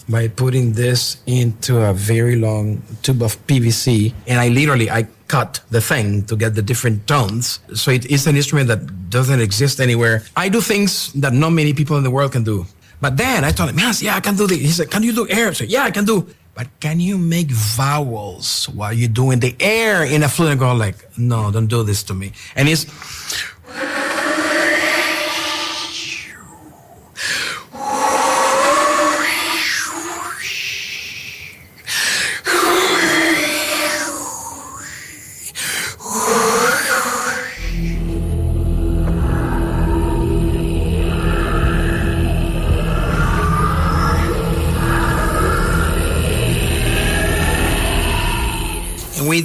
[0.09, 5.59] by putting this into a very long tube of PVC, and I literally I cut
[5.69, 7.59] the thing to get the different tones.
[7.73, 10.23] So it is an instrument that doesn't exist anywhere.
[10.35, 12.65] I do things that not many people in the world can do.
[12.99, 14.57] But then I told him, yes, yeah, I can do this.
[14.57, 15.49] He said, can you do air?
[15.49, 16.27] I said, yeah, I can do.
[16.55, 20.49] But can you make vowels while you're doing the air in a flute?
[20.49, 22.31] And go like, no, don't do this to me.
[22.55, 22.85] And it's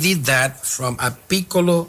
[0.02, 1.88] did that from a piccolo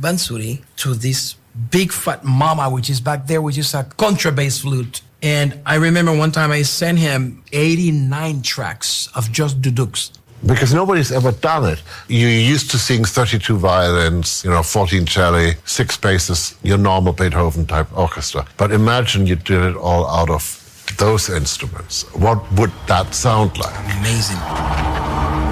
[0.00, 1.36] bansuri to this
[1.70, 5.02] big fat mama, which is back there, which is a contrabass flute.
[5.22, 10.12] And I remember one time I sent him 89 tracks of just duduks.
[10.46, 11.82] Because nobody's ever done it.
[12.08, 17.66] You're used to seeing 32 violins, you know, 14 cello, six basses, your normal Beethoven
[17.66, 18.46] type orchestra.
[18.56, 20.62] But imagine you did it all out of
[20.98, 22.04] those instruments.
[22.14, 23.74] What would that sound like?
[23.98, 25.45] Amazing.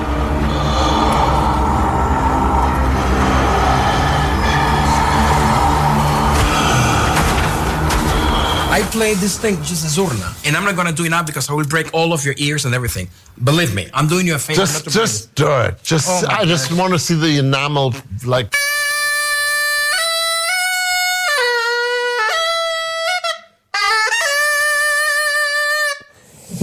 [8.74, 11.22] I play this thing, which is a zurna, and I'm not gonna do it now
[11.22, 13.08] because I will break all of your ears and everything.
[13.44, 14.62] Believe me, I'm doing you a favor.
[14.62, 15.80] not Just, just do it.
[15.84, 17.94] Just, Oh I just want to see the enamel,
[18.26, 18.52] like.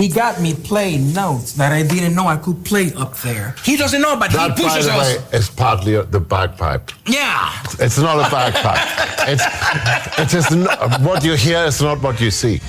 [0.02, 3.54] He got me playing notes that I didn't know I could play up there.
[3.64, 5.32] He doesn't know, but That, he by pushes the us.
[5.32, 6.90] way, is partly uh, the bagpipe.
[7.06, 7.54] Yeah.
[7.80, 8.82] It's not a bagpipe.
[9.30, 9.46] it's,
[10.18, 12.60] it is not, what you hear is not what you see.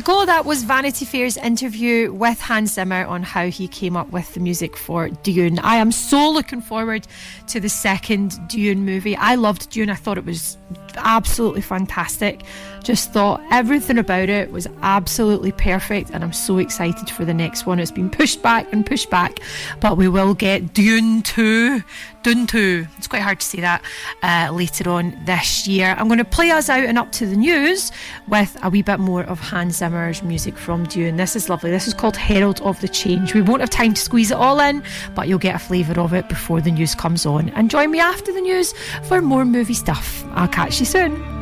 [0.00, 0.24] Go.
[0.24, 4.40] That was Vanity Fair's interview with Hans Zimmer on how he came up with the
[4.40, 5.58] music for Dune.
[5.58, 7.06] I am so looking forward
[7.48, 9.16] to the second Dune movie.
[9.16, 9.90] I loved Dune.
[9.90, 10.56] I thought it was
[10.96, 12.42] absolutely fantastic.
[12.82, 17.66] Just thought everything about it was absolutely perfect, and I'm so excited for the next
[17.66, 17.78] one.
[17.78, 19.38] It's been pushed back and pushed back,
[19.80, 21.82] but we will get Dune 2.
[22.22, 22.86] Dune 2.
[22.98, 23.82] It's quite hard to say that
[24.22, 25.94] uh, later on this year.
[25.98, 27.92] I'm going to play us out and up to the news
[28.28, 31.16] with a wee bit more of Hans Zimmer's music from Dune.
[31.16, 31.70] This is lovely.
[31.70, 33.34] This is called Herald of the Change.
[33.34, 34.82] We won't have time to squeeze it all in,
[35.14, 37.50] but you'll get a flavour of it before the news comes on.
[37.50, 38.74] And join me after the news
[39.04, 40.24] for more movie stuff.
[40.32, 41.39] I'll catch you soon.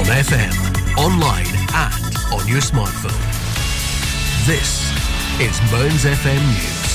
[0.00, 1.44] On FM, online,
[1.74, 3.20] and on your smartphone.
[4.46, 4.80] This
[5.38, 6.90] is Mearns FM News.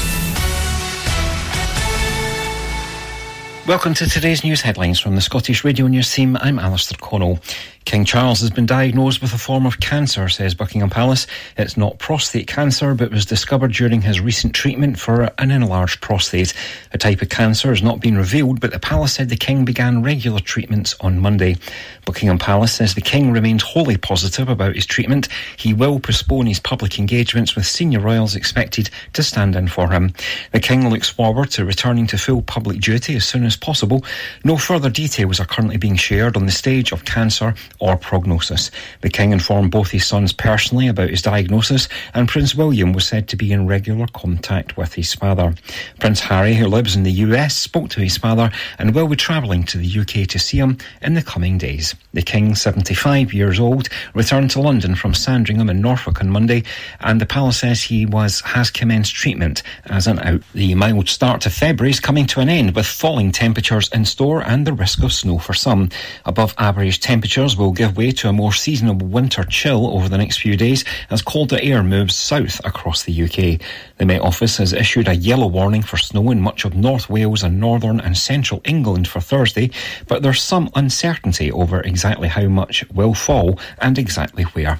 [3.67, 6.35] Welcome to today's news headlines from the Scottish Radio News team.
[6.37, 7.37] I'm Alistair Connell.
[7.85, 11.27] King Charles has been diagnosed with a form of cancer, says Buckingham Palace.
[11.55, 16.55] It's not prostate cancer, but was discovered during his recent treatment for an enlarged prostate.
[16.93, 20.01] A type of cancer has not been revealed, but the palace said the king began
[20.01, 21.57] regular treatments on Monday.
[22.05, 25.27] Buckingham Palace says the king remains wholly positive about his treatment.
[25.55, 30.11] He will postpone his public engagements with senior royals expected to stand in for him.
[30.53, 34.03] The king looks forward to returning to full public duty as soon as possible.
[34.43, 38.71] No further details are currently being shared on the stage of cancer or prognosis.
[39.01, 43.27] The King informed both his sons personally about his diagnosis, and Prince William was said
[43.29, 45.53] to be in regular contact with his father.
[45.99, 49.63] Prince Harry, who lives in the US, spoke to his father and will be travelling
[49.65, 51.95] to the UK to see him in the coming days.
[52.13, 56.63] The King, 75 years old, returned to London from Sandringham in Norfolk on Monday,
[56.99, 60.41] and the palace says he was has commenced treatment as an out.
[60.53, 64.41] The mild start to February is coming to an end with falling temperatures in store
[64.41, 65.89] and the risk of snow for some.
[66.25, 70.37] Above average temperatures will give way to a more seasonal winter chill over the next
[70.37, 73.61] few days as colder air moves south across the UK.
[73.97, 77.43] The Met Office has issued a yellow warning for snow in much of North Wales
[77.43, 79.71] and northern and central England for Thursday,
[80.07, 84.79] but there's some uncertainty over exactly how much will fall and exactly where.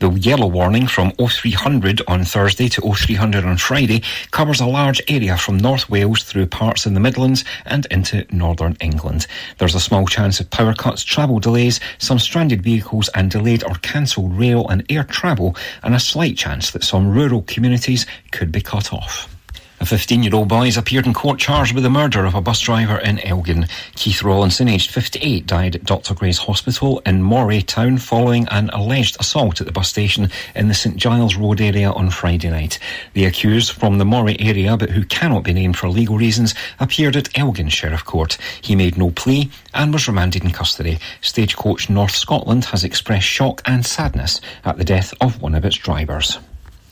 [0.00, 5.36] The yellow warning from 0300 on Thursday to 0300 on Friday covers a large area
[5.36, 9.26] from North Wales through parts in the Midlands and into northern England.
[9.58, 13.74] There's a small chance of power cuts, travel delays, some stranded vehicles and delayed or
[13.76, 18.60] cancelled rail and air travel, and a slight chance that some rural communities could be
[18.60, 19.35] cut off.
[19.78, 22.40] A 15 year old boy has appeared in court charged with the murder of a
[22.40, 23.66] bus driver in Elgin.
[23.94, 26.14] Keith Rawlinson, aged 58, died at Dr.
[26.14, 30.74] Gray's Hospital in Moray Town following an alleged assault at the bus station in the
[30.74, 32.78] St Giles Road area on Friday night.
[33.12, 37.14] The accused from the Moray area, but who cannot be named for legal reasons, appeared
[37.14, 38.38] at Elgin Sheriff Court.
[38.62, 40.98] He made no plea and was remanded in custody.
[41.20, 45.76] Stagecoach North Scotland has expressed shock and sadness at the death of one of its
[45.76, 46.38] drivers.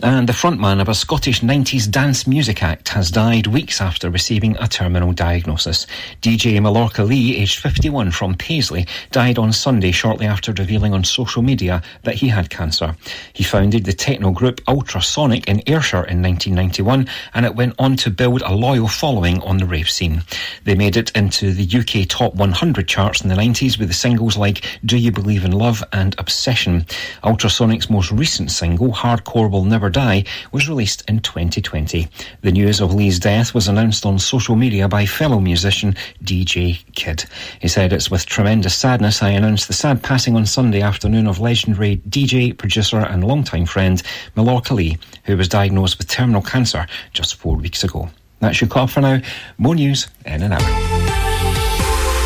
[0.03, 4.57] And the frontman of a Scottish 90s dance music act has died weeks after receiving
[4.59, 5.87] a terminal diagnosis.
[6.21, 11.43] DJ Mallorca Lee, aged 51 from Paisley, died on Sunday shortly after revealing on social
[11.43, 12.97] media that he had cancer.
[13.33, 18.11] He founded the techno group Ultrasonic in Ayrshire in 1991 and it went on to
[18.11, 20.23] build a loyal following on the rave scene.
[20.65, 24.37] They made it into the UK top 100 charts in the 90s with the singles
[24.37, 26.85] like Do You Believe in Love and Obsession.
[27.23, 32.09] Ultrasonic's most recent single, Hardcore Will Never Die, was released in 2020.
[32.43, 37.25] The news of Lee's death was announced on social media by fellow musician DJ Kid.
[37.61, 41.41] He said, It's with tremendous sadness I announce the sad passing on Sunday afternoon of
[41.41, 44.03] legendary DJ, producer, and longtime friend
[44.37, 48.09] Mallorca Lee, who was diagnosed with terminal cancer just four weeks ago.
[48.41, 49.21] That's your call for now.
[49.59, 50.61] More news in an hour.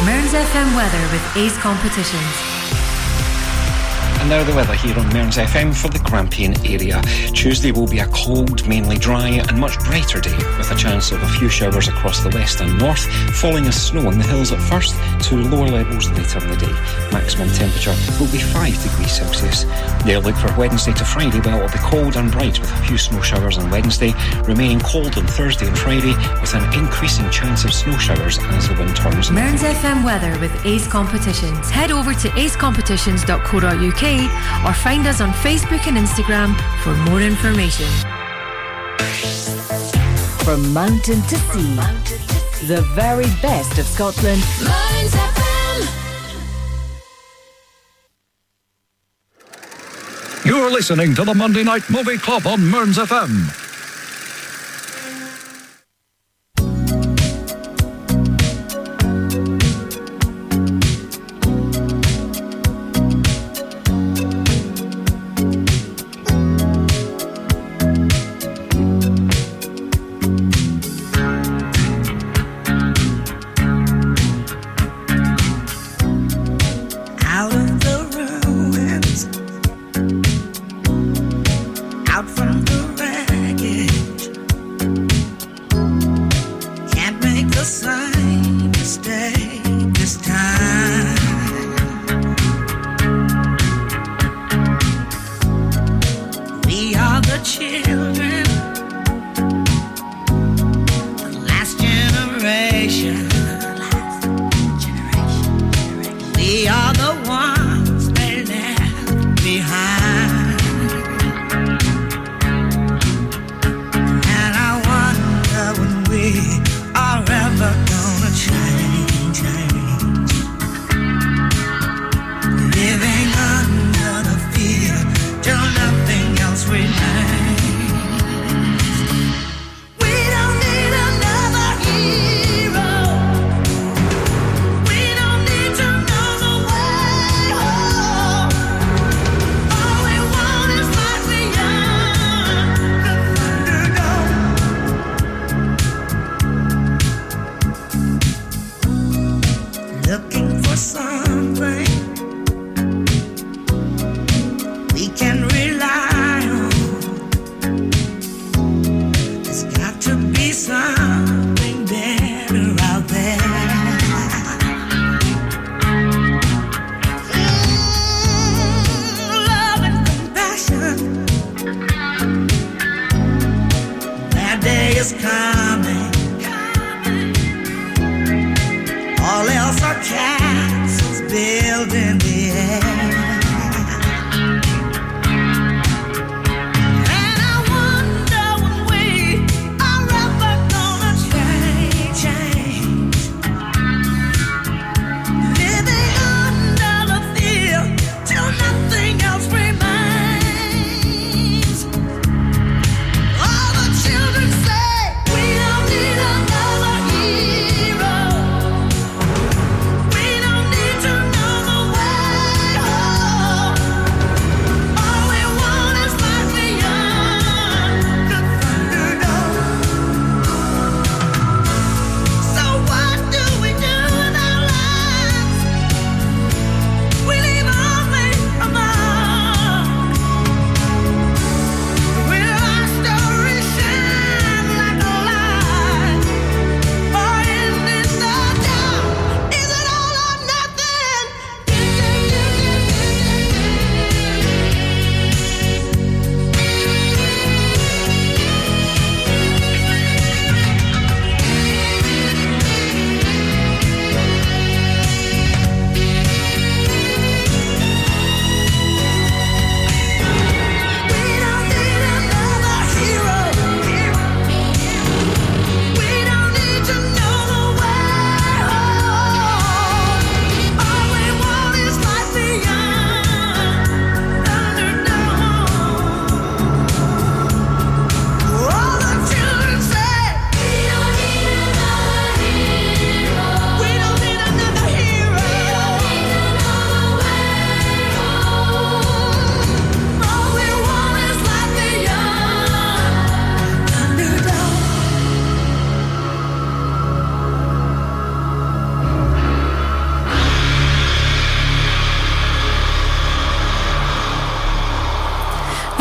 [0.05, 2.58] Mearns FM weather with Ace Competitions.
[4.29, 7.01] And now the weather here on Mearns FM for the Grampian area.
[7.33, 11.23] Tuesday will be a cold, mainly dry and much brighter day with a chance of
[11.23, 13.07] a few showers across the west and north,
[13.41, 14.95] falling as snow on the hills at first
[15.31, 16.73] to lower levels later in the day.
[17.11, 19.65] Maximum temperature will be 5 degrees Celsius.
[20.05, 22.77] The outlook for Wednesday to Friday, well, it will be cold and bright with a
[22.85, 24.13] few snow showers on Wednesday,
[24.43, 28.75] remaining cold on Thursday and Friday with an increasing chance of snow showers as the
[28.75, 29.31] wind turns.
[29.31, 31.71] Mearns FM weather with Ace Competitions.
[31.71, 34.18] Head over to acecompetitions.co.uk
[34.67, 37.87] or find us on Facebook and Instagram for more information.
[40.45, 41.75] From mountain to sea,
[42.67, 44.43] the very best of Scotland.
[50.45, 53.68] You're listening to the Monday Night Movie Club on Mearns FM.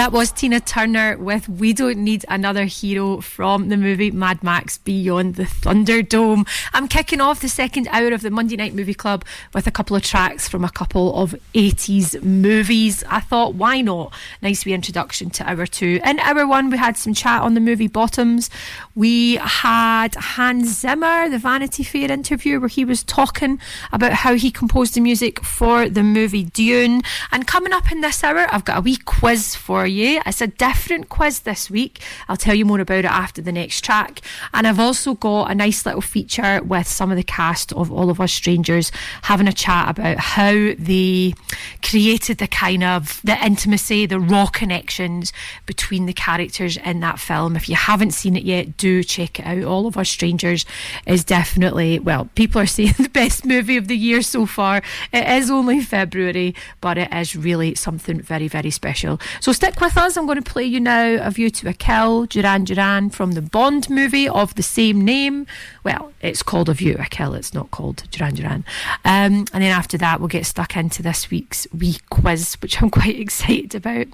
[0.08, 4.78] That was Tina Turner with We Don't Need Another Hero from the movie Mad Max
[4.78, 6.48] Beyond the Thunderdome.
[6.74, 9.96] I'm kicking off the second hour of the Monday Night Movie Club with a couple
[9.96, 13.04] of tracks from a couple of 80s movies.
[13.10, 14.14] I thought, why not?
[14.44, 16.00] Nice wee introduction to hour two.
[16.06, 18.52] In hour one, we had some chat on the movie Bottoms.
[18.94, 23.60] We had Hans Zimmer, the Vanity Fair interview, where he was talking
[23.92, 27.02] about how he composed the music for the movie Dune.
[27.32, 30.22] And coming up in this hour, I've got a wee quiz for you.
[30.28, 32.02] It's a different quiz this week.
[32.28, 34.22] I'll tell you more about it after the next track.
[34.54, 38.10] And I've also got a nice little feature with some of the cast of All
[38.10, 38.92] of Us Strangers
[39.24, 41.34] having a chat about how they
[41.82, 45.32] created the kind of the intimacy, the raw connections
[45.66, 47.56] between the characters in that film.
[47.56, 49.64] If you haven't seen it yet, do check it out.
[49.64, 50.66] All of Us Strangers
[51.06, 54.82] is definitely, well, people are saying the best movie of the year so far.
[55.14, 59.22] It is only February, but it is really something very, very special.
[59.40, 60.17] So stick with us.
[60.18, 63.42] I'm going to play you now A View to a Kill, Duran Duran from the
[63.42, 65.46] Bond movie of the same name.
[65.84, 68.66] Well, it's called A View to a Kill, it's not called Duran Duran.
[69.06, 72.90] Um, and then after that, we'll get stuck into this week's wee quiz, which I'm
[72.92, 74.08] quite excited about.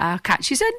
[0.00, 0.72] Uh, catch you soon.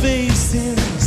[0.00, 1.01] Face to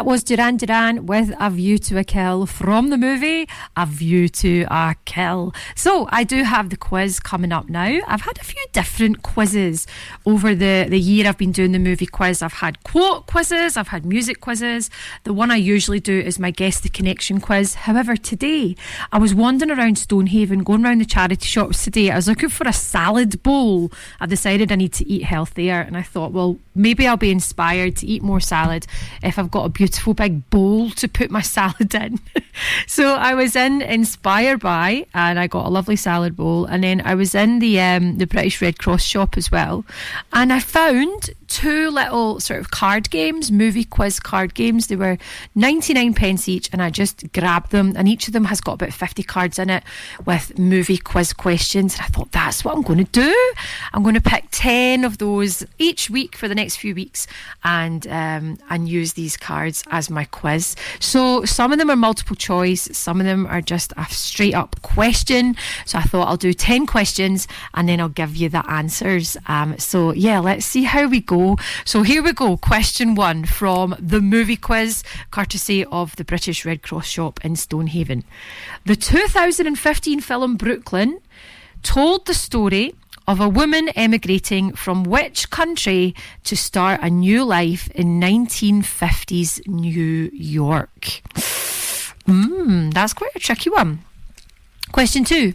[0.00, 3.46] That was Duran Duran with A View to a Kill from the movie
[3.76, 5.52] A View to a Kill.
[5.76, 8.00] So I do have the quiz coming up now.
[8.08, 9.86] I've had a few different quizzes
[10.24, 12.40] over the, the year I've been doing the movie quiz.
[12.40, 14.88] I've had quote quizzes, I've had music quizzes.
[15.24, 17.74] The one I usually do is my Guess the Connection quiz.
[17.74, 18.76] However, today
[19.12, 22.10] I was wandering around Stonehaven, going around the charity shops today.
[22.10, 23.92] I was looking for a salad bowl.
[24.18, 27.96] I decided I need to eat healthier and I thought, well, maybe I'll be inspired
[27.96, 28.86] to eat more salad
[29.22, 32.18] if I've got a beautiful big bowl to put my salad in.
[32.86, 36.66] so I was in Inspire By and I got a lovely salad bowl.
[36.66, 39.84] And then I was in the um, the British Red Cross shop as well.
[40.32, 44.86] And I found two little sort of card games, movie quiz card games.
[44.86, 45.18] They were
[45.56, 47.92] 99 pence each, and I just grabbed them.
[47.96, 49.82] And each of them has got about 50 cards in it
[50.24, 51.94] with movie quiz questions.
[51.96, 53.52] And I thought, that's what I'm going to do.
[53.92, 57.26] I'm going to pick 10 of those each week for the next few weeks
[57.64, 60.76] and, um, and use these cards as my quiz.
[61.00, 64.80] So some of them are multiple choice, some of them are just a straight up
[64.82, 65.56] question.
[65.84, 69.36] So I thought I'll do 10 questions and then I'll give you the answers.
[69.48, 71.39] Um, so yeah, let's see how we go.
[71.84, 72.56] So here we go.
[72.56, 78.24] Question one from the movie quiz, courtesy of the British Red Cross shop in Stonehaven.
[78.84, 81.20] The 2015 film Brooklyn
[81.82, 82.94] told the story
[83.26, 86.14] of a woman emigrating from which country
[86.44, 91.22] to start a new life in 1950s New York?
[92.26, 94.00] Mmm, that's quite a tricky one.
[94.92, 95.52] Question two.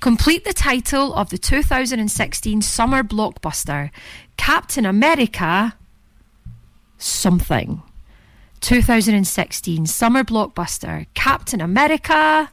[0.00, 3.90] Complete the title of the 2016 summer blockbuster
[4.36, 5.74] Captain America
[6.98, 7.82] something.
[8.60, 12.50] 2016 summer blockbuster Captain America.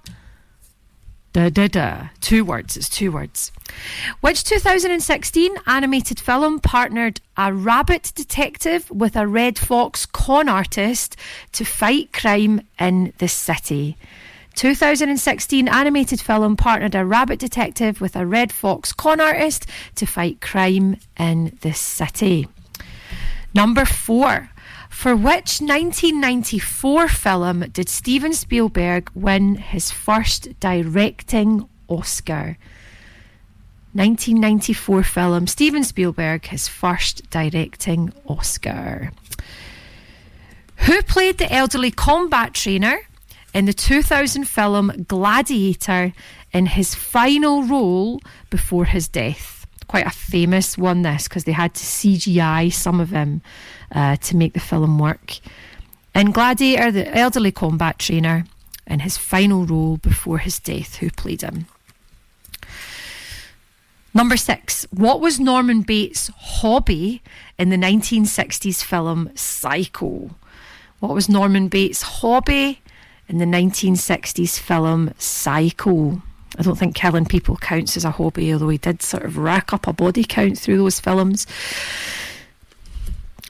[1.32, 2.08] Da da da.
[2.22, 2.76] Two words.
[2.76, 3.52] It's two words.
[4.22, 11.16] Which 2016 animated film partnered a rabbit detective with a red fox con artist
[11.52, 13.96] to fight crime in the city?
[14.60, 19.66] 2016 animated film partnered a rabbit detective with a red fox con artist
[19.96, 22.46] to fight crime in the city.
[23.56, 24.50] Number four.
[24.90, 32.58] For which 1994 film did Steven Spielberg win his first directing Oscar?
[33.94, 39.14] 1994 film, Steven Spielberg, his first directing Oscar.
[40.80, 43.00] Who played the elderly combat trainer
[43.54, 46.14] in the 2000 film Gladiator
[46.52, 49.66] in his final role before his death?
[49.88, 53.42] Quite a famous one, this, because they had to CGI some of him
[53.92, 55.40] uh, to make the film work.
[56.14, 58.46] In Gladiator, the elderly combat trainer
[58.86, 61.66] in his final role before his death, who played him.
[64.14, 67.22] Number six, what was Norman Bates' hobby
[67.58, 70.32] in the 1960s film Psycho?
[71.00, 72.82] What was Norman Bates' hobby
[73.30, 76.22] in the 1960s film Psycho?
[76.58, 79.72] I don't think killing people counts as a hobby, although he did sort of rack
[79.72, 81.48] up a body count through those films.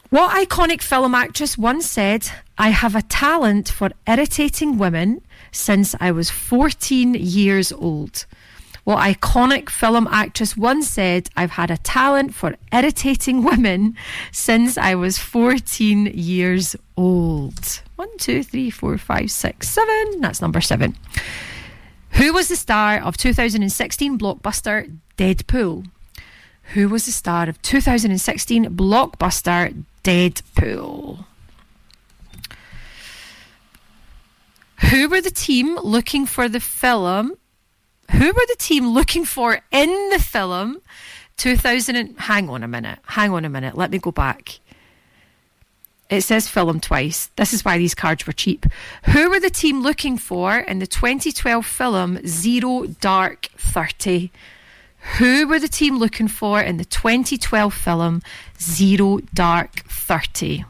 [0.10, 6.11] What iconic film actress once said, I have a talent for irritating women since I
[6.11, 8.26] was 14 years old?
[8.90, 13.95] What iconic film actress once said, I've had a talent for irritating women
[14.32, 17.84] since I was 14 years old?
[17.98, 20.22] One, two, three, four, five, six, seven.
[20.22, 20.95] That's number seven.
[22.14, 25.86] Who was the star of 2016 blockbuster Deadpool?
[26.74, 31.26] Who was the star of 2016 blockbuster Deadpool?
[34.90, 37.36] Who were the team looking for the film?
[38.11, 40.81] Who were the team looking for in the film
[41.40, 42.99] 2000 and, hang on a minute.
[43.06, 43.77] Hang on a minute.
[43.77, 44.60] Let me go back.
[46.10, 47.30] It says film twice.
[47.36, 48.65] This is why these cards were cheap.
[49.06, 54.31] Who were the team looking for in the 2012 film Zero Dark 30?
[55.18, 58.22] Who were the team looking for in the 2012 film
[58.60, 60.65] Zero Dark 30?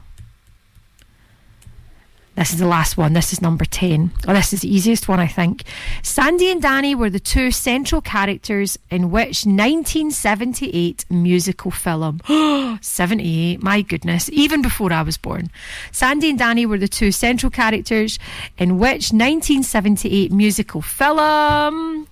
[2.40, 3.12] This is the last one.
[3.12, 4.10] This is number 10.
[4.26, 5.64] Oh, this is the easiest one, I think.
[6.02, 12.22] Sandy and Danny were the two central characters in which 1978 musical film?
[12.80, 15.50] 78, my goodness, even before I was born.
[15.92, 18.18] Sandy and Danny were the two central characters
[18.56, 22.08] in which 1978 musical film?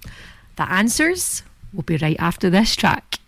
[0.56, 1.42] The answers
[1.72, 3.18] will be right after this track.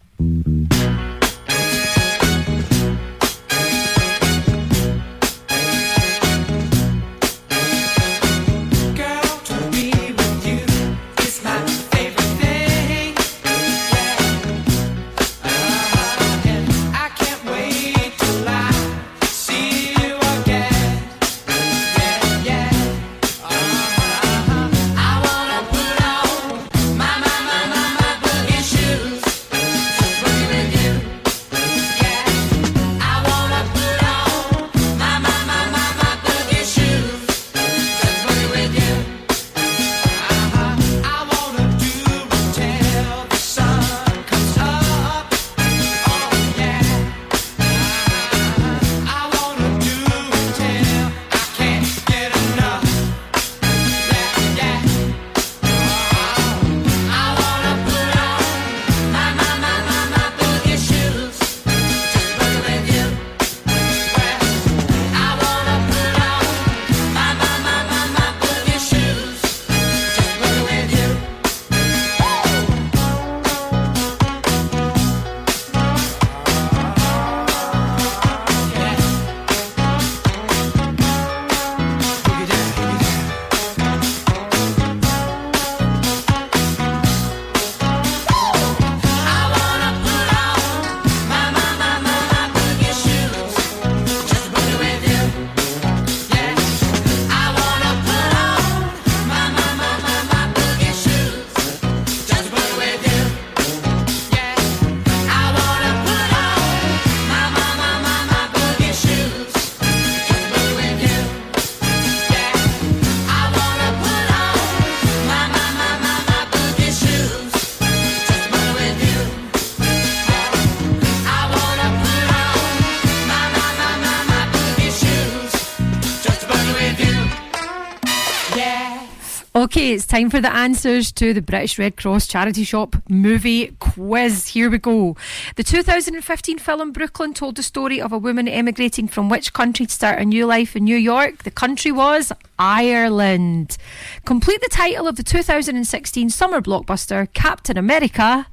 [130.11, 134.49] Time for the answers to the British Red Cross Charity Shop movie quiz.
[134.49, 135.17] Here we go.
[135.55, 139.93] The 2015 film Brooklyn told the story of a woman emigrating from which country to
[139.93, 141.45] start a new life in New York?
[141.45, 143.79] The country was Ireland.
[144.25, 148.49] Complete the title of the 2016 summer blockbuster Captain America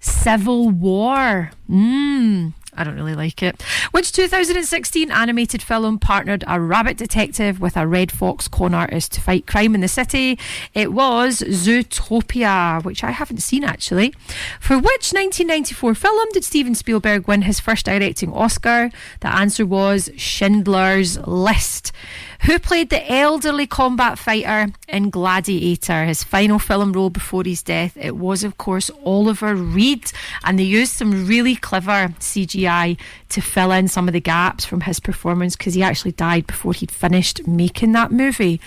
[0.00, 1.52] Civil War.
[1.70, 2.54] Mmm.
[2.74, 3.60] I don't really like it.
[3.90, 9.20] Which 2016 animated film partnered a rabbit detective with a red fox con artist to
[9.20, 10.38] fight crime in the city?
[10.74, 14.14] It was Zootopia, which I haven't seen actually.
[14.60, 18.90] For which 1994 film did Steven Spielberg win his first directing Oscar?
[19.20, 21.92] The answer was Schindler's List.
[22.46, 27.96] Who played the elderly combat fighter in Gladiator, his final film role before his death?
[27.96, 30.10] It was, of course, Oliver Reed,
[30.44, 32.96] and they used some really clever CGI
[33.28, 36.72] to fill in some of the gaps from his performance because he actually died before
[36.72, 38.60] he'd finished making that movie.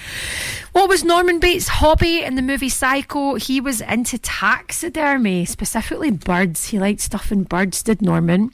[0.73, 3.35] What was Norman Bates' hobby in the movie Psycho?
[3.35, 6.67] He was into taxidermy, specifically birds.
[6.67, 8.51] He liked stuffing birds, did Norman.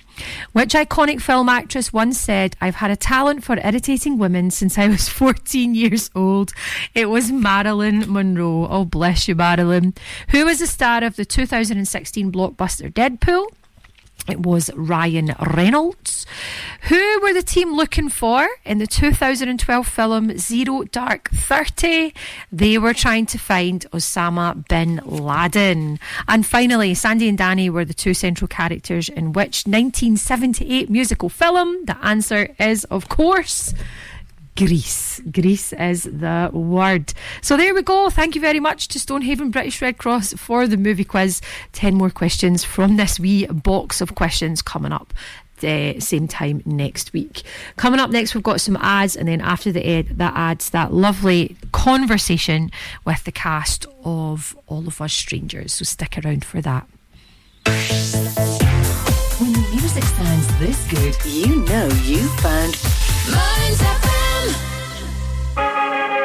[0.53, 4.87] Which iconic film actress once said, I've had a talent for irritating women since I
[4.87, 6.51] was 14 years old?
[6.93, 8.67] It was Marilyn Monroe.
[8.69, 9.93] Oh, bless you, Marilyn.
[10.29, 13.47] Who was the star of the 2016 blockbuster Deadpool?
[14.27, 16.25] It was Ryan Reynolds.
[16.89, 22.13] Who were the team looking for in the 2012 film Zero Dark 30?
[22.51, 25.97] They were trying to find Osama bin Laden.
[26.27, 31.85] And finally, Sandy and Danny were the two central characters in which 1978 musical film?
[31.85, 33.73] The answer is, of course,
[34.57, 35.21] Grease.
[35.31, 37.13] Grease is the word.
[37.41, 38.09] So there we go.
[38.09, 41.41] Thank you very much to Stonehaven British Red Cross for the movie quiz.
[41.73, 45.13] 10 more questions from this wee box of questions coming up.
[45.59, 47.43] The same time next week.
[47.75, 50.93] Coming up next, we've got some ads, and then after the ad, that ads that
[50.93, 52.71] lovely conversation
[53.05, 55.73] with the cast of All of Us Strangers.
[55.73, 56.87] So stick around for that.
[59.39, 62.77] When the music sounds this good, you know you found
[63.29, 64.16] Mearns FM.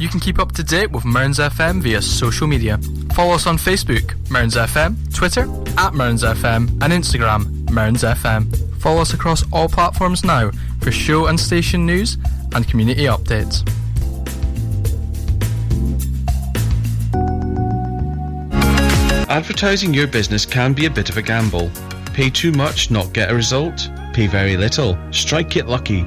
[0.00, 2.78] You can keep up to date with Mearns FM via social media.
[3.12, 5.42] Follow us on Facebook, Mearns FM, Twitter,
[5.76, 8.46] at Mearns FM, and Instagram, Mearns FM.
[8.80, 10.50] Follow us across all platforms now
[10.80, 12.16] for show and station news
[12.54, 13.60] and community updates.
[19.28, 21.70] Advertising your business can be a bit of a gamble.
[22.14, 23.90] Pay too much, not get a result.
[24.14, 26.06] Pay very little, strike it lucky.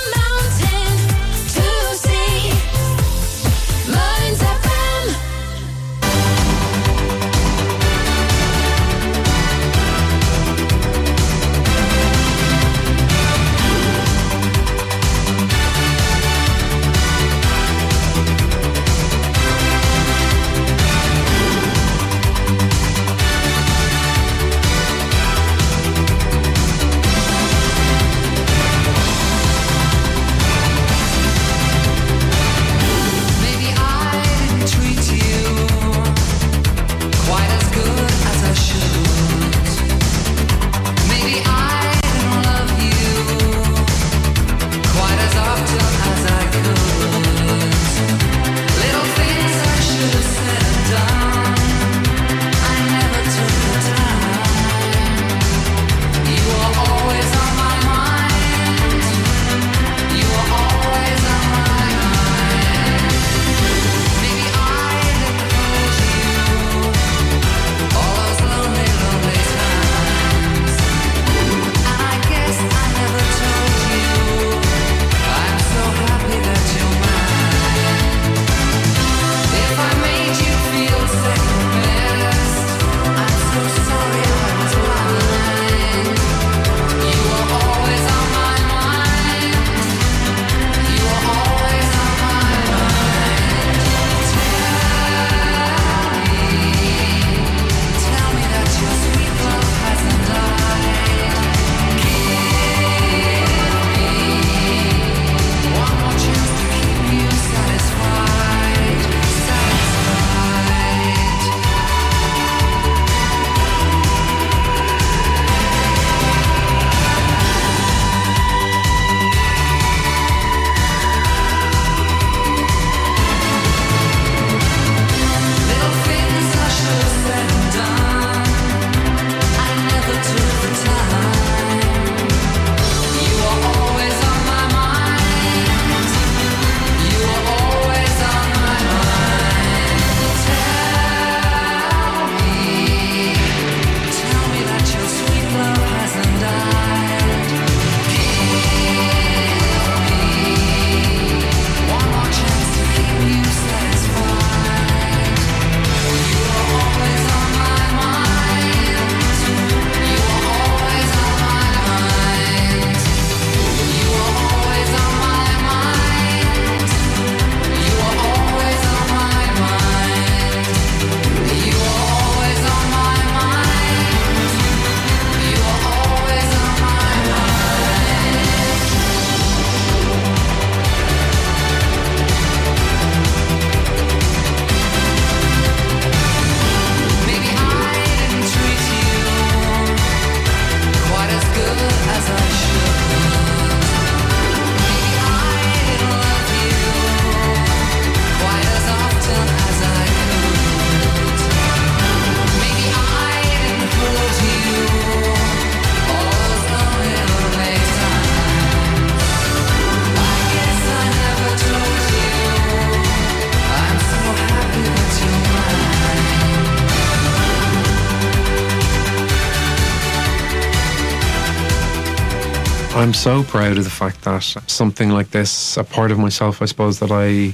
[223.21, 226.97] So proud of the fact that something like this, a part of myself, I suppose,
[227.01, 227.53] that I,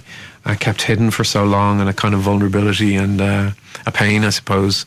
[0.50, 3.52] I kept hidden for so long, and a kind of vulnerability and uh,
[3.86, 4.86] a pain, I suppose,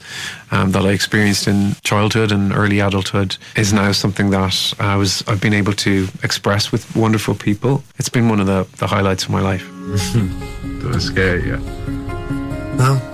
[0.50, 5.22] um, that I experienced in childhood and early adulthood, is now something that I was
[5.28, 7.84] I've been able to express with wonderful people.
[7.98, 9.68] It's been one of the, the highlights of my life.
[10.80, 11.56] That was scary, yeah.
[12.78, 13.09] No.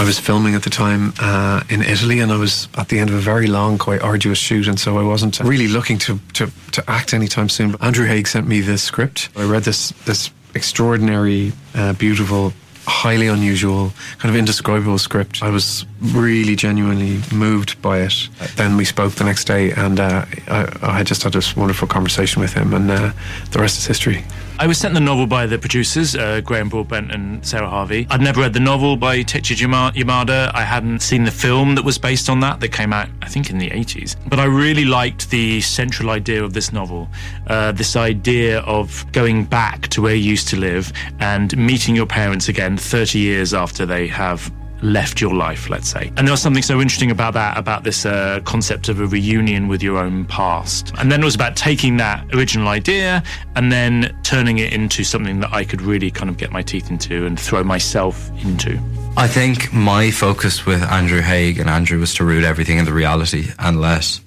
[0.00, 3.10] I was filming at the time uh, in Italy, and I was at the end
[3.10, 6.50] of a very long, quite arduous shoot, and so I wasn't really looking to to,
[6.72, 7.72] to act anytime soon.
[7.72, 9.28] But Andrew Haigh sent me this script.
[9.36, 12.54] I read this this extraordinary, uh, beautiful,
[12.86, 15.42] highly unusual, kind of indescribable script.
[15.42, 18.30] I was really genuinely moved by it.
[18.56, 22.40] Then we spoke the next day, and uh, I, I just had this wonderful conversation
[22.40, 23.12] with him, and uh,
[23.50, 24.24] the rest is history.
[24.60, 28.06] I was sent the novel by the producers, uh, Graham Broadbent and Sarah Harvey.
[28.10, 30.50] I'd never read the novel by Tetsuya Yamada.
[30.54, 33.48] I hadn't seen the film that was based on that, that came out, I think,
[33.48, 34.16] in the 80s.
[34.28, 37.08] But I really liked the central idea of this novel
[37.46, 42.04] uh, this idea of going back to where you used to live and meeting your
[42.04, 46.12] parents again 30 years after they have left your life, let's say.
[46.16, 49.68] And there was something so interesting about that, about this uh, concept of a reunion
[49.68, 50.92] with your own past.
[50.98, 53.22] And then it was about taking that original idea
[53.56, 56.90] and then turning it into something that I could really kind of get my teeth
[56.90, 58.78] into and throw myself into.
[59.16, 62.92] I think my focus with Andrew Haigh and Andrew was to root everything in the
[62.92, 64.20] reality and let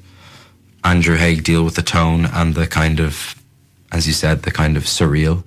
[0.84, 3.42] Andrew Haigh deal with the tone and the kind of,
[3.92, 5.44] as you said, the kind of surreal.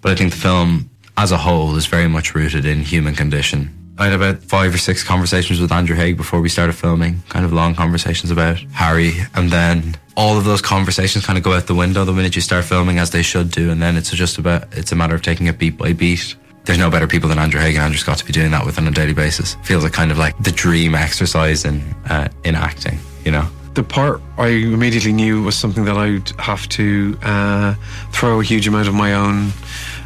[0.00, 3.77] But I think the film as a whole is very much rooted in human condition.
[3.98, 7.44] I had about five or six conversations with Andrew Haigh before we started filming, kind
[7.44, 9.12] of long conversations about Harry.
[9.34, 12.42] And then all of those conversations kind of go out the window the minute you
[12.42, 13.70] start filming, as they should do.
[13.70, 16.36] And then it's just about, it's a matter of taking it beat by beat.
[16.64, 18.78] There's no better people than Andrew Haigh and Andrew Scott to be doing that with
[18.78, 19.56] on a daily basis.
[19.64, 23.48] Feels like kind of like the dream exercise in, uh, in acting, you know?
[23.78, 27.74] the part I immediately knew was something that I'd have to uh,
[28.10, 29.52] throw a huge amount of my own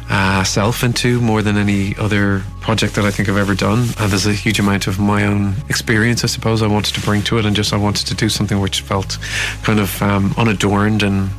[0.09, 3.79] uh, self into more than any other project that I think I've ever done.
[3.99, 7.21] And there's a huge amount of my own experience, I suppose, I wanted to bring
[7.23, 9.17] to it, and just I wanted to do something which felt
[9.63, 11.29] kind of um, unadorned and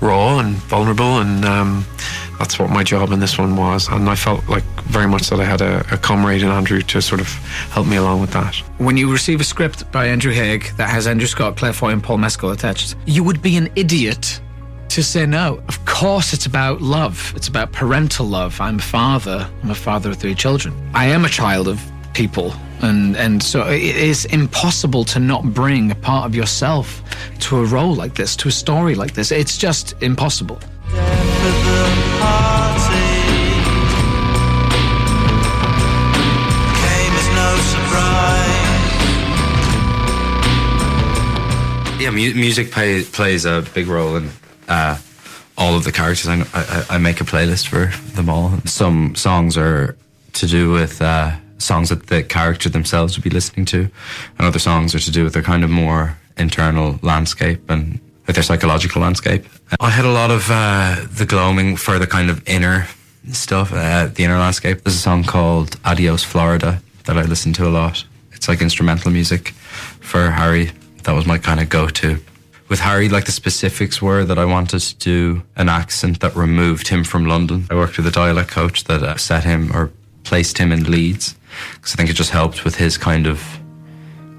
[0.00, 1.84] raw and vulnerable and um,
[2.38, 5.40] that's what my job in this one was and I felt like very much that
[5.40, 7.26] I had a, a comrade in Andrew to sort of
[7.70, 11.06] help me along with that When you receive a script by Andrew Haigh that has
[11.06, 14.40] Andrew Scott, Claire Foy, and Paul Mescal attached, you would be an idiot
[14.98, 15.62] to say no.
[15.68, 17.32] Of course, it's about love.
[17.36, 18.60] It's about parental love.
[18.60, 19.48] I'm a father.
[19.62, 20.74] I'm a father of three children.
[20.92, 21.80] I am a child of
[22.14, 22.52] people.
[22.80, 27.00] And, and so it is impossible to not bring a part of yourself
[27.42, 29.30] to a role like this, to a story like this.
[29.30, 30.58] It's just impossible.
[42.00, 44.28] Yeah, mu- music play, plays a big role in
[44.68, 44.98] uh,
[45.56, 46.28] all of the characters.
[46.28, 48.58] I, I, I make a playlist for them all.
[48.64, 49.96] Some songs are
[50.34, 53.90] to do with uh, songs that the character themselves would be listening to,
[54.38, 58.42] and other songs are to do with their kind of more internal landscape and their
[58.42, 59.44] psychological landscape.
[59.80, 62.86] I had a lot of uh, the gloaming for the kind of inner
[63.32, 64.82] stuff, uh, the inner landscape.
[64.82, 68.04] There's a song called Adios Florida that I listen to a lot.
[68.32, 69.48] It's like instrumental music
[70.00, 70.70] for Harry.
[71.04, 72.18] That was my kind of go to.
[72.68, 76.88] With Harry, like the specifics were that I wanted to do an accent that removed
[76.88, 77.66] him from London.
[77.70, 79.90] I worked with a dialect coach that uh, set him or
[80.24, 81.34] placed him in Leeds
[81.74, 83.42] because I think it just helped with his kind of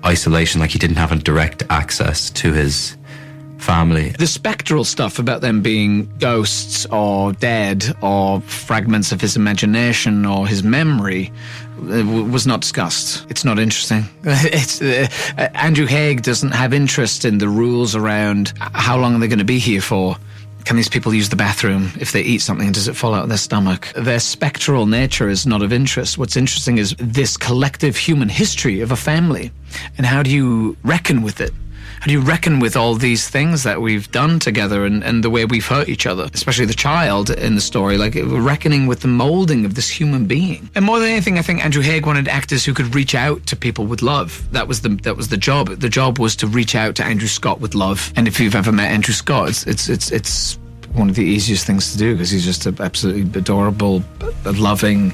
[0.06, 0.62] isolation.
[0.62, 2.96] Like he didn't have a direct access to his
[3.58, 4.10] family.
[4.10, 10.48] The spectral stuff about them being ghosts or dead or fragments of his imagination or
[10.48, 11.32] his memory
[11.80, 13.26] was not discussed.
[13.30, 14.04] It's not interesting.
[14.24, 15.08] It's, uh,
[15.38, 19.40] uh, Andrew Haigh doesn't have interest in the rules around how long are they going
[19.40, 20.18] to be here for.
[20.66, 21.92] Can these people use the bathroom?
[22.00, 23.92] If they eat something, does it fall out of their stomach?
[23.96, 26.18] Their spectral nature is not of interest.
[26.18, 29.52] What's interesting is this collective human history of a family.
[29.98, 31.54] And how do you reckon with it?
[32.00, 35.30] How do you reckon with all these things that we've done together and, and the
[35.30, 39.10] way we've hurt each other, especially the child in the story, like reckoning with the
[39.10, 40.70] molding of this human being?
[40.76, 43.56] And more than anything, I think Andrew Haigh wanted actors who could reach out to
[43.58, 44.48] people with love.
[44.54, 45.68] That was the that was the job.
[45.68, 48.14] The job was to reach out to Andrew Scott with love.
[48.16, 50.60] And if you've ever met Andrew Scott, it's it's it's, it's
[50.94, 54.04] one of the easiest things to do because he's just an absolutely adorable,
[54.46, 55.14] loving,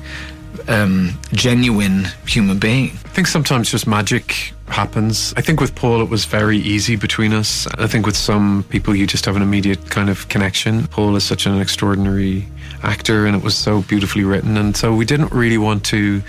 [0.67, 2.91] um, genuine human being.
[3.05, 5.33] I think sometimes just magic happens.
[5.37, 7.67] I think with Paul it was very easy between us.
[7.77, 10.87] I think with some people you just have an immediate kind of connection.
[10.87, 12.47] Paul is such an extraordinary
[12.83, 14.57] actor and it was so beautifully written.
[14.57, 16.21] And so we didn't really want to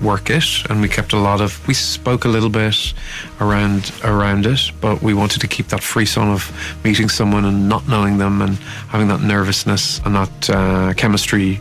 [0.00, 2.94] overwork it and we kept a lot of we spoke a little bit
[3.40, 6.50] around around it but we wanted to keep that frisson of
[6.84, 8.56] meeting someone and not knowing them and
[8.88, 11.60] having that nervousness and that uh, chemistry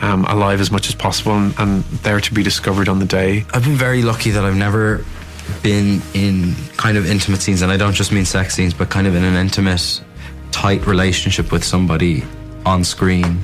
[0.00, 3.44] um, alive as much as possible and, and there to be discovered on the day
[3.54, 5.04] I've been very lucky that I've never
[5.62, 9.06] been in kind of intimate scenes, and I don't just mean sex scenes, but kind
[9.06, 10.02] of in an intimate,
[10.50, 12.24] tight relationship with somebody
[12.64, 13.38] on screen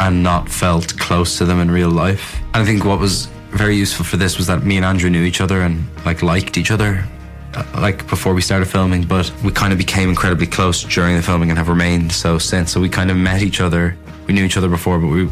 [0.00, 2.40] and not felt close to them in real life.
[2.52, 5.40] I think what was very useful for this was that me and Andrew knew each
[5.40, 7.04] other and like liked each other
[7.54, 11.22] uh, like before we started filming but we kind of became incredibly close during the
[11.22, 12.72] filming and have remained so since.
[12.72, 13.96] So we kind of met each other.
[14.26, 15.30] We knew each other before but we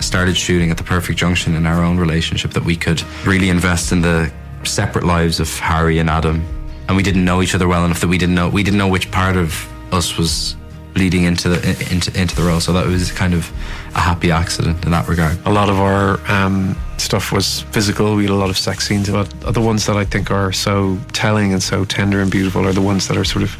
[0.00, 3.92] started shooting at the perfect junction in our own relationship that we could really invest
[3.92, 4.30] in the
[4.64, 6.44] separate lives of Harry and Adam.
[6.88, 8.88] And we didn't know each other well enough that we didn't know we didn't know
[8.88, 10.56] which part of us was
[10.94, 11.58] leading into the
[11.90, 12.60] into into the role.
[12.60, 13.50] So that was kind of
[13.94, 18.16] a happy accident in that regard a lot of our um, stuff was physical.
[18.16, 20.98] We had a lot of sex scenes, but the ones that I think are so
[21.12, 23.56] telling and so tender and beautiful are the ones that are sort of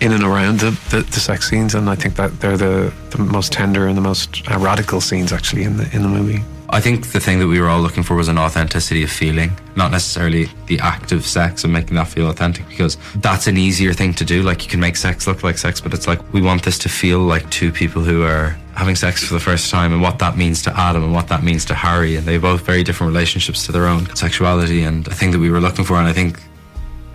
[0.00, 3.18] in and around the, the, the sex scenes, and I think that they're the, the
[3.18, 6.42] most tender and the most uh, radical scenes actually in the in the movie.
[6.70, 9.52] I think the thing that we were all looking for was an authenticity of feeling,
[9.76, 13.92] not necessarily the act of sex and making that feel authentic because that's an easier
[13.92, 14.42] thing to do.
[14.42, 16.88] Like you can make sex look like sex, but it's like we want this to
[16.88, 20.36] feel like two people who are having sex for the first time and what that
[20.36, 22.16] means to Adam and what that means to Harry.
[22.16, 24.82] And they both very different relationships to their own sexuality.
[24.82, 26.40] And the thing that we were looking for, and I think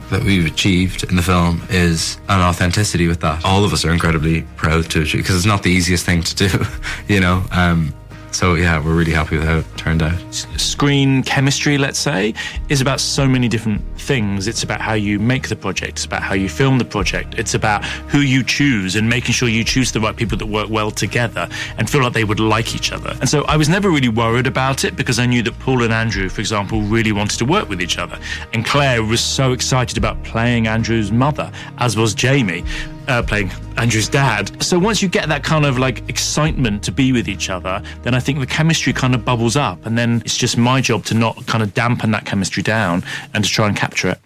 [0.10, 3.44] that we've achieved in the film is an authenticity with that.
[3.46, 6.36] All of us are incredibly proud to achieve because it's not the easiest thing to
[6.36, 6.66] do,
[7.14, 7.44] you know.
[7.52, 7.94] Um,
[8.32, 10.20] so yeah, we're really happy with how it turned out.
[10.58, 12.34] Screen chemistry, let's say,
[12.70, 14.48] is about so many different things.
[14.48, 15.92] It's about how you make the project.
[15.94, 17.36] It's about how you film the project.
[17.38, 20.70] It's about who you choose and making sure you choose the right people that work
[20.70, 23.16] well together and feel like they would like each other.
[23.20, 25.94] And so I was never really worried about it because I knew that Paul and
[25.94, 28.20] Andrew, for example, really wanted to work with each other.
[28.54, 32.64] And Claire was so excited about playing Andrew's mother, as was Jamie
[33.10, 34.64] uh, playing Andrew's dad.
[34.64, 38.14] So once you get that kind of like excitement to be with each other, then
[38.14, 39.86] I think the chemistry kind of bubbles up.
[39.86, 43.04] And then it's just my job to not kind of dampen that chemistry down
[43.34, 44.20] and to try and capture it.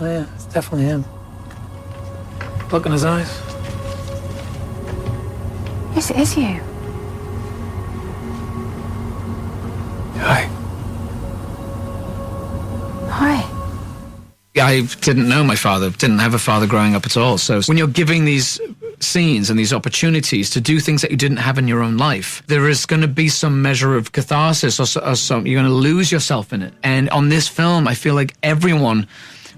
[0.00, 1.04] Oh, yeah, it's definitely him.
[2.70, 3.40] Look in his eyes.
[5.94, 6.60] Yes, it is you.
[10.18, 10.50] Hi.
[13.10, 13.53] Hi.
[14.56, 17.38] I didn't know my father, didn't have a father growing up at all.
[17.38, 18.60] So when you're giving these
[19.00, 22.42] scenes and these opportunities to do things that you didn't have in your own life,
[22.46, 25.14] there is going to be some measure of catharsis or, or
[25.46, 26.72] you're going to lose yourself in it.
[26.82, 29.08] And on this film, I feel like everyone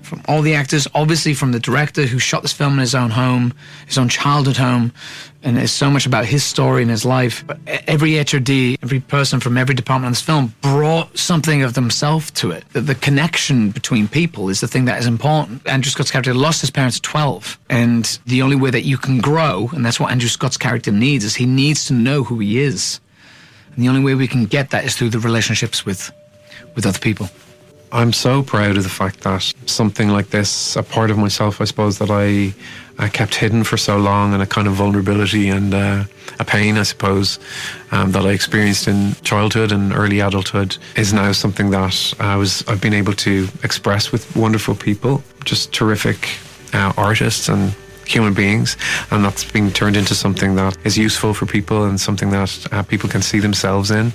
[0.07, 3.11] from all the actors, obviously from the director who shot this film in his own
[3.11, 3.53] home,
[3.87, 4.93] his own childhood home,
[5.43, 7.45] and it's so much about his story and his life.
[7.47, 12.31] But every HRD, every person from every department on this film brought something of themselves
[12.33, 12.65] to it.
[12.73, 15.67] The, the connection between people is the thing that is important.
[15.69, 19.19] Andrew Scott's character lost his parents at 12, and the only way that you can
[19.19, 22.59] grow, and that's what Andrew Scott's character needs, is he needs to know who he
[22.59, 23.01] is.
[23.75, 26.11] And the only way we can get that is through the relationships with,
[26.75, 27.29] with other people.
[27.93, 31.65] I'm so proud of the fact that something like this, a part of myself, I
[31.65, 32.53] suppose, that I,
[32.99, 36.05] I kept hidden for so long, and a kind of vulnerability and uh,
[36.39, 37.39] a pain, I suppose,
[37.93, 42.67] um, that I experienced in childhood and early adulthood, is now something that I was
[42.67, 46.29] I've been able to express with wonderful people, just terrific
[46.73, 47.75] uh, artists and
[48.07, 48.77] human beings,
[49.11, 52.83] and that's being turned into something that is useful for people and something that uh,
[52.83, 54.07] people can see themselves in.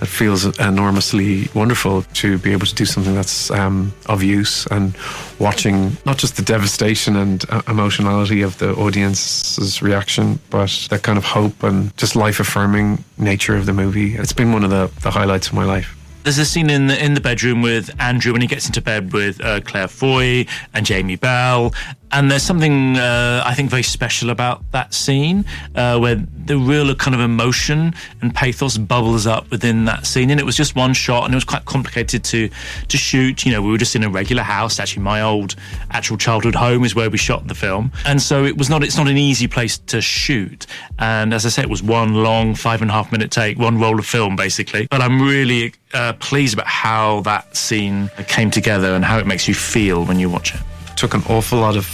[0.00, 4.94] It feels enormously wonderful to be able to do something that's um, of use and
[5.38, 11.18] watching not just the devastation and uh, emotionality of the audience's reaction, but the kind
[11.18, 14.14] of hope and just life affirming nature of the movie.
[14.16, 15.96] It's been one of the, the highlights of my life.
[16.22, 19.14] There's a scene in the in the bedroom with Andrew when he gets into bed
[19.14, 20.44] with uh, Claire Foy
[20.74, 21.72] and Jamie Bell,
[22.12, 26.94] and there's something uh, I think very special about that scene uh, where the real
[26.94, 30.30] kind of emotion and pathos bubbles up within that scene.
[30.30, 32.50] And it was just one shot, and it was quite complicated to
[32.88, 33.44] to shoot.
[33.44, 34.80] You know, we were just in a regular house.
[34.80, 35.56] Actually, my old
[35.90, 38.82] actual childhood home is where we shot the film, and so it was not.
[38.82, 40.66] It's not an easy place to shoot.
[40.98, 43.78] And as I said, it was one long five and a half minute take, one
[43.78, 44.86] roll of film basically.
[44.90, 49.48] But I'm really uh, pleased about how that scene came together and how it makes
[49.48, 50.60] you feel when you watch it.
[51.00, 51.86] Took an awful lot of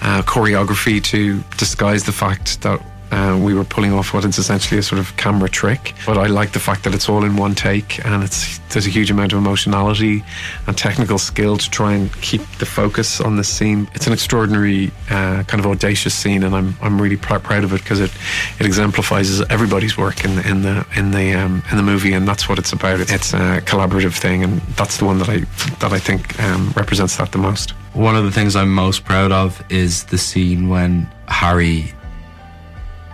[0.00, 2.82] uh, choreography to disguise the fact that
[3.12, 5.94] uh, we were pulling off what is essentially a sort of camera trick.
[6.06, 8.90] But I like the fact that it's all in one take and it's there's a
[8.90, 10.24] huge amount of emotionality
[10.66, 13.86] and technical skill to try and keep the focus on this scene.
[13.94, 17.72] It's an extraordinary uh, kind of audacious scene, and I'm I'm really pr- proud of
[17.74, 18.10] it because it
[18.58, 22.26] it exemplifies everybody's work in the in the in the um, in the movie, and
[22.26, 23.00] that's what it's about.
[23.00, 25.38] It's a collaborative thing, and that's the one that I
[25.80, 27.72] that I think um, represents that the most.
[27.92, 31.92] One of the things I'm most proud of is the scene when Harry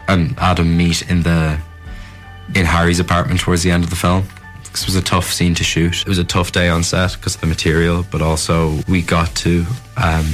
[0.08, 1.58] and Adam meet in the
[2.54, 4.24] in Harry's apartment towards the end of the film.
[4.72, 6.02] This was a tough scene to shoot.
[6.02, 9.34] It was a tough day on set because of the material, but also we got
[9.36, 9.66] to
[9.96, 10.26] um,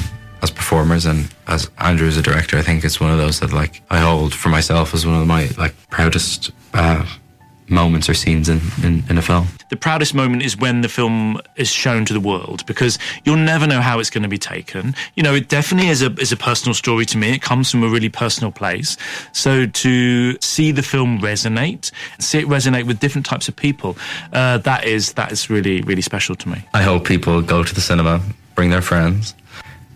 [0.42, 2.56] as performers and as Andrew as a director.
[2.56, 5.26] I think it's one of those that like I hold for myself as one of
[5.26, 7.04] my like proudest uh,
[7.68, 9.46] moments or scenes in, in, in a film.
[9.70, 13.66] The proudest moment is when the film is shown to the world because you'll never
[13.66, 14.94] know how it's going to be taken.
[15.14, 17.32] You know, it definitely is a is a personal story to me.
[17.32, 18.96] It comes from a really personal place.
[19.32, 23.96] So to see the film resonate, see it resonate with different types of people,
[24.32, 26.62] uh, that is that is really really special to me.
[26.74, 28.20] I hope people go to the cinema,
[28.54, 29.34] bring their friends.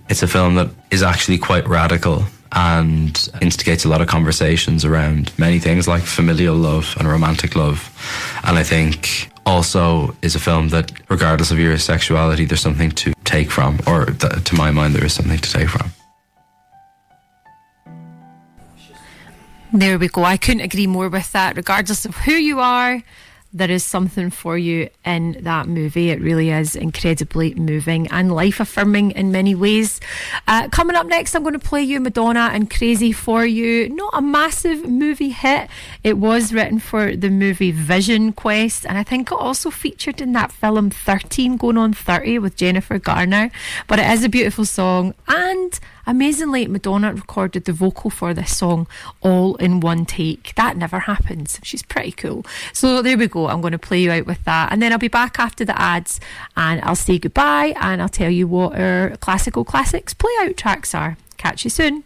[0.09, 5.33] It's a film that is actually quite radical and instigates a lot of conversations around
[5.39, 7.91] many things like familial love and romantic love.
[8.45, 13.12] And I think also is a film that, regardless of your sexuality, there's something to
[13.25, 15.91] take from, or th- to my mind, there is something to take from.
[19.73, 20.25] There we go.
[20.25, 21.57] I couldn't agree more with that.
[21.57, 23.03] Regardless of who you are,
[23.53, 26.11] there is something for you in that movie.
[26.11, 30.01] It really is incredibly moving and life affirming in many ways.
[30.47, 33.89] Uh, coming up next, I'm going to play you Madonna and Crazy for You.
[33.89, 35.69] Not a massive movie hit.
[36.05, 40.33] It was written for the movie Vision Quest, and I think it also featured in
[40.33, 43.51] that film 13 Going on 30 with Jennifer Garner.
[43.87, 48.87] But it is a beautiful song and Amazingly, Madonna recorded the vocal for this song
[49.21, 50.55] all in one take.
[50.55, 51.61] That never happens.
[51.63, 52.47] She's pretty cool.
[52.73, 53.49] So there we go.
[53.49, 54.73] I'm going to play you out with that.
[54.73, 56.19] And then I'll be back after the ads
[56.57, 60.95] and I'll say goodbye and I'll tell you what our classical classics play out tracks
[60.95, 61.19] are.
[61.37, 62.05] Catch you soon.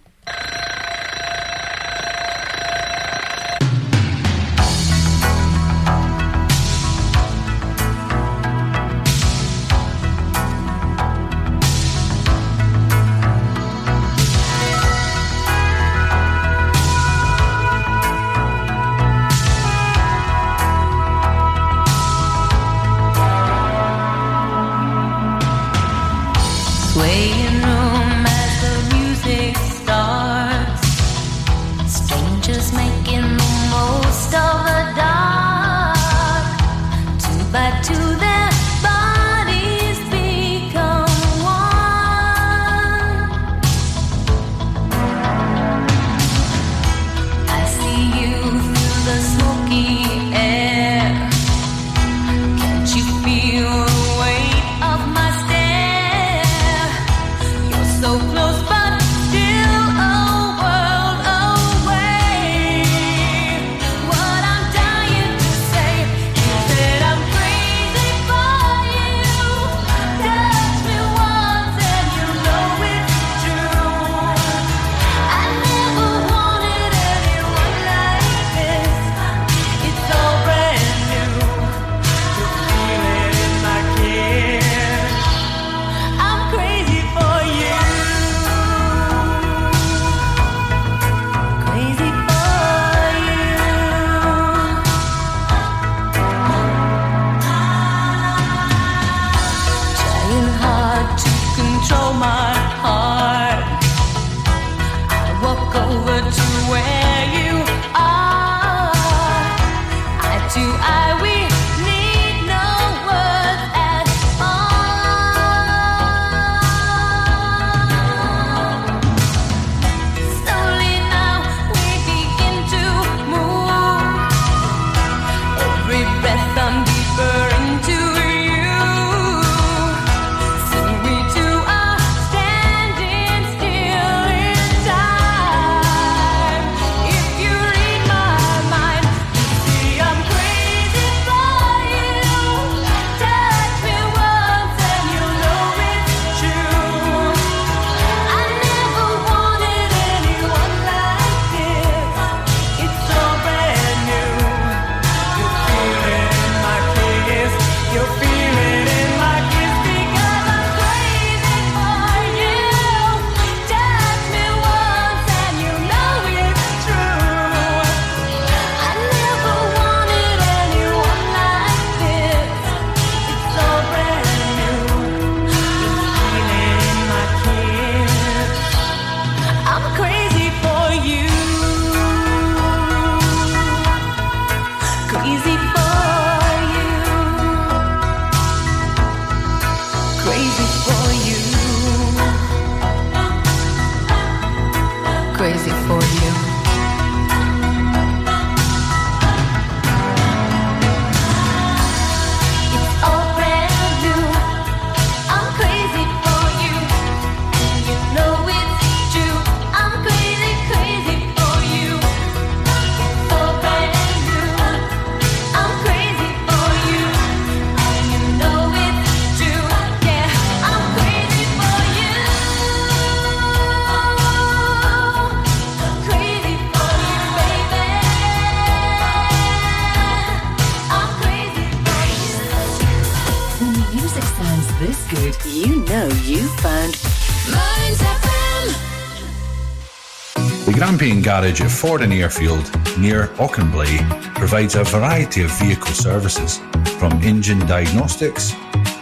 [241.22, 242.64] Garage at Fordoun Airfield,
[242.98, 243.98] near Auchenblae,
[244.34, 246.58] provides a variety of vehicle services,
[246.98, 248.52] from engine diagnostics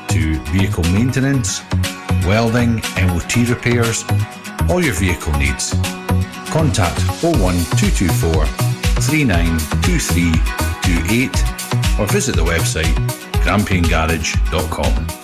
[0.09, 1.63] to vehicle maintenance,
[2.27, 4.05] welding, MOT repairs,
[4.69, 5.73] all your vehicle needs.
[6.51, 11.31] Contact 01224 392328
[11.99, 12.95] or visit the website
[13.45, 15.20] grampiangarage.com.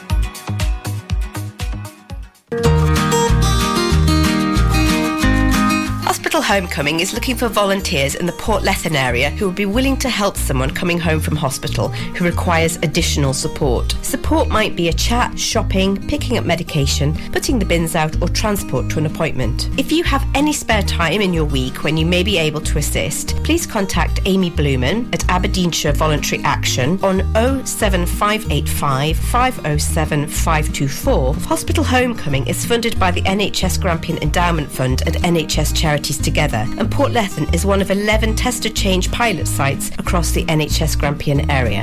[6.47, 10.37] Homecoming is looking for volunteers in the Portlethen area who would be willing to help
[10.37, 13.97] someone coming home from hospital who requires additional support.
[14.07, 18.89] Support might be a chat, shopping, picking up medication, putting the bins out, or transport
[18.91, 19.69] to an appointment.
[19.81, 22.79] If you have any spare time in your week when you may be able to
[22.79, 27.19] assist, please contact Amy Blumen at Aberdeenshire Voluntary Action on
[27.67, 31.35] 07585 507 524.
[31.35, 36.89] Hospital Homecoming is funded by the NHS Grampian Endowment Fund and NHS Charities Together, and
[36.89, 41.83] Portlethen is one of 11 tester change pilot sites across the NHS Grampian area.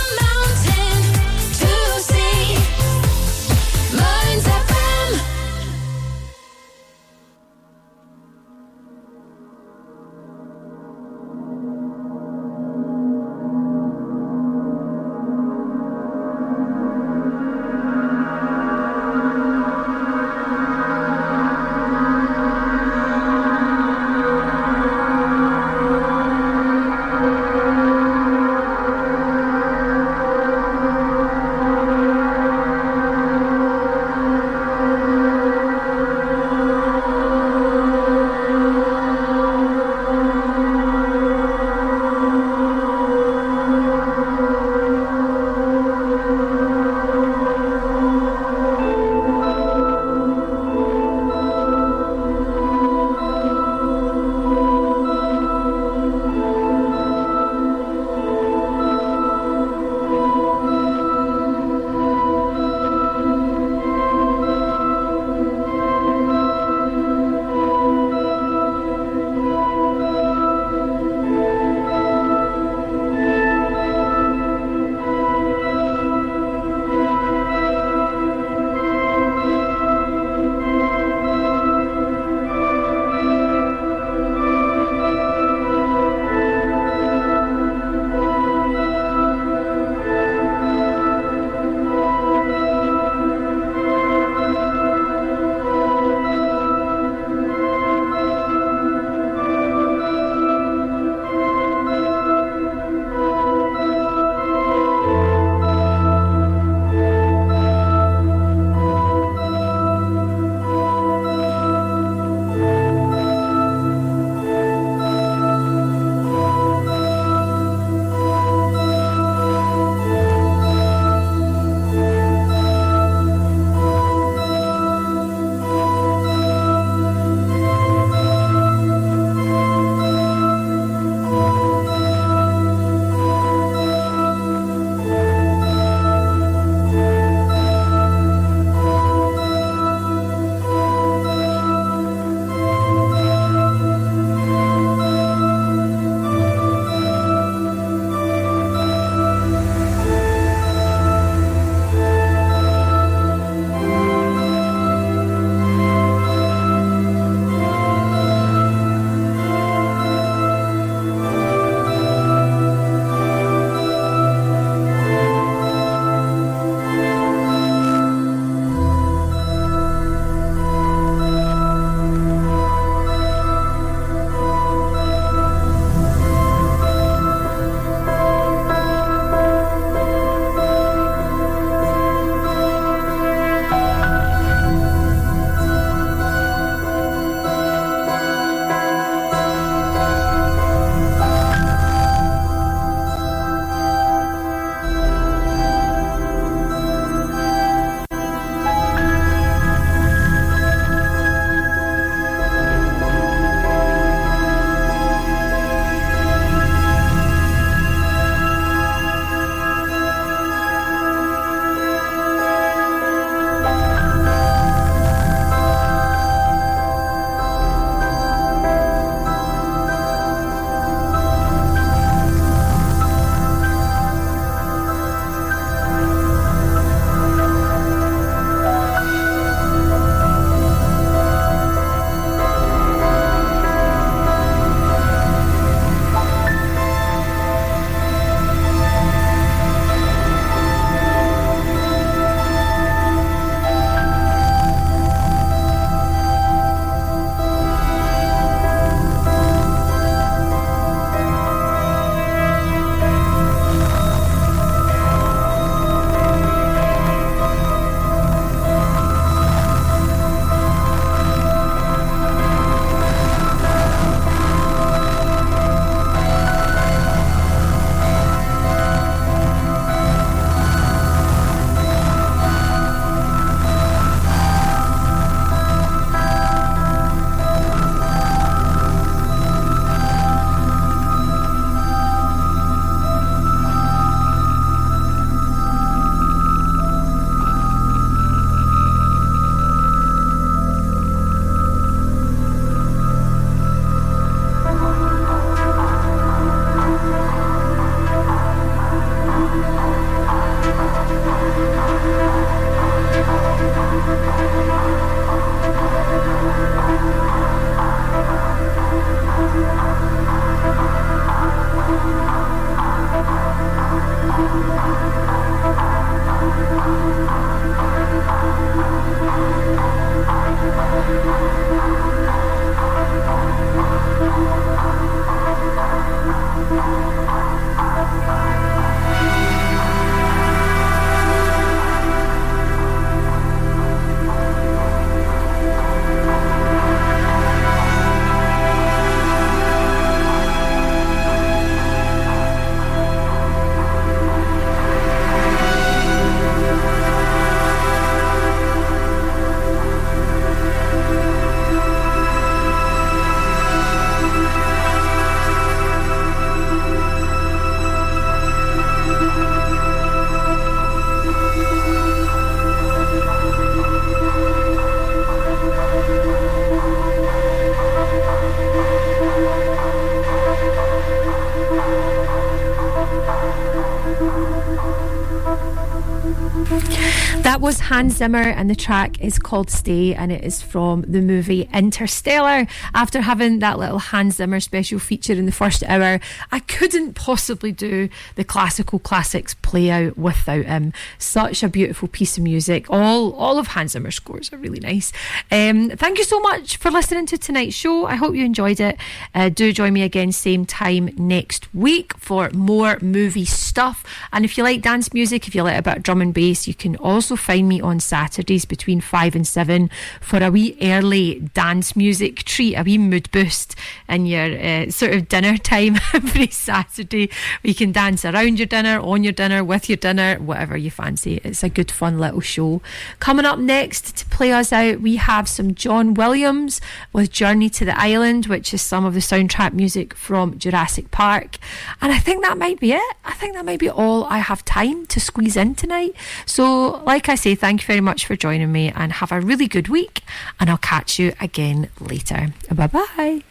[377.61, 381.69] Was Hans Zimmer, and the track is called Stay, and it is from the movie
[381.71, 382.65] Interstellar.
[382.95, 386.19] After having that little Hans Zimmer special feature in the first hour,
[386.51, 390.91] I couldn't possibly do the classical classics play out without him.
[391.19, 392.87] Such a beautiful piece of music.
[392.89, 395.13] All all of Hans Zimmer's scores are really nice.
[395.51, 398.07] Um, thank you so much for listening to tonight's show.
[398.07, 398.97] I hope you enjoyed it.
[399.35, 404.03] Uh, do join me again, same time next week for more movie stuff.
[404.33, 406.67] And if you like dance music, if you like a bit of drum and bass,
[406.67, 411.41] you can also find me on Saturdays between five and seven for a wee early
[411.53, 413.75] dance music treat, a wee mood boost
[414.09, 416.70] in your uh, sort of dinner time every Saturday.
[416.71, 417.29] Saturday,
[417.63, 421.41] you can dance around your dinner, on your dinner, with your dinner, whatever you fancy.
[421.43, 422.81] It's a good fun little show.
[423.19, 426.79] Coming up next to play us out, we have some John Williams
[427.11, 431.57] with Journey to the Island, which is some of the soundtrack music from Jurassic Park.
[432.01, 433.15] And I think that might be it.
[433.25, 436.15] I think that might be all I have time to squeeze in tonight.
[436.45, 439.67] So, like I say, thank you very much for joining me and have a really
[439.67, 440.23] good week.
[440.57, 442.53] And I'll catch you again later.
[442.71, 443.43] Bye bye.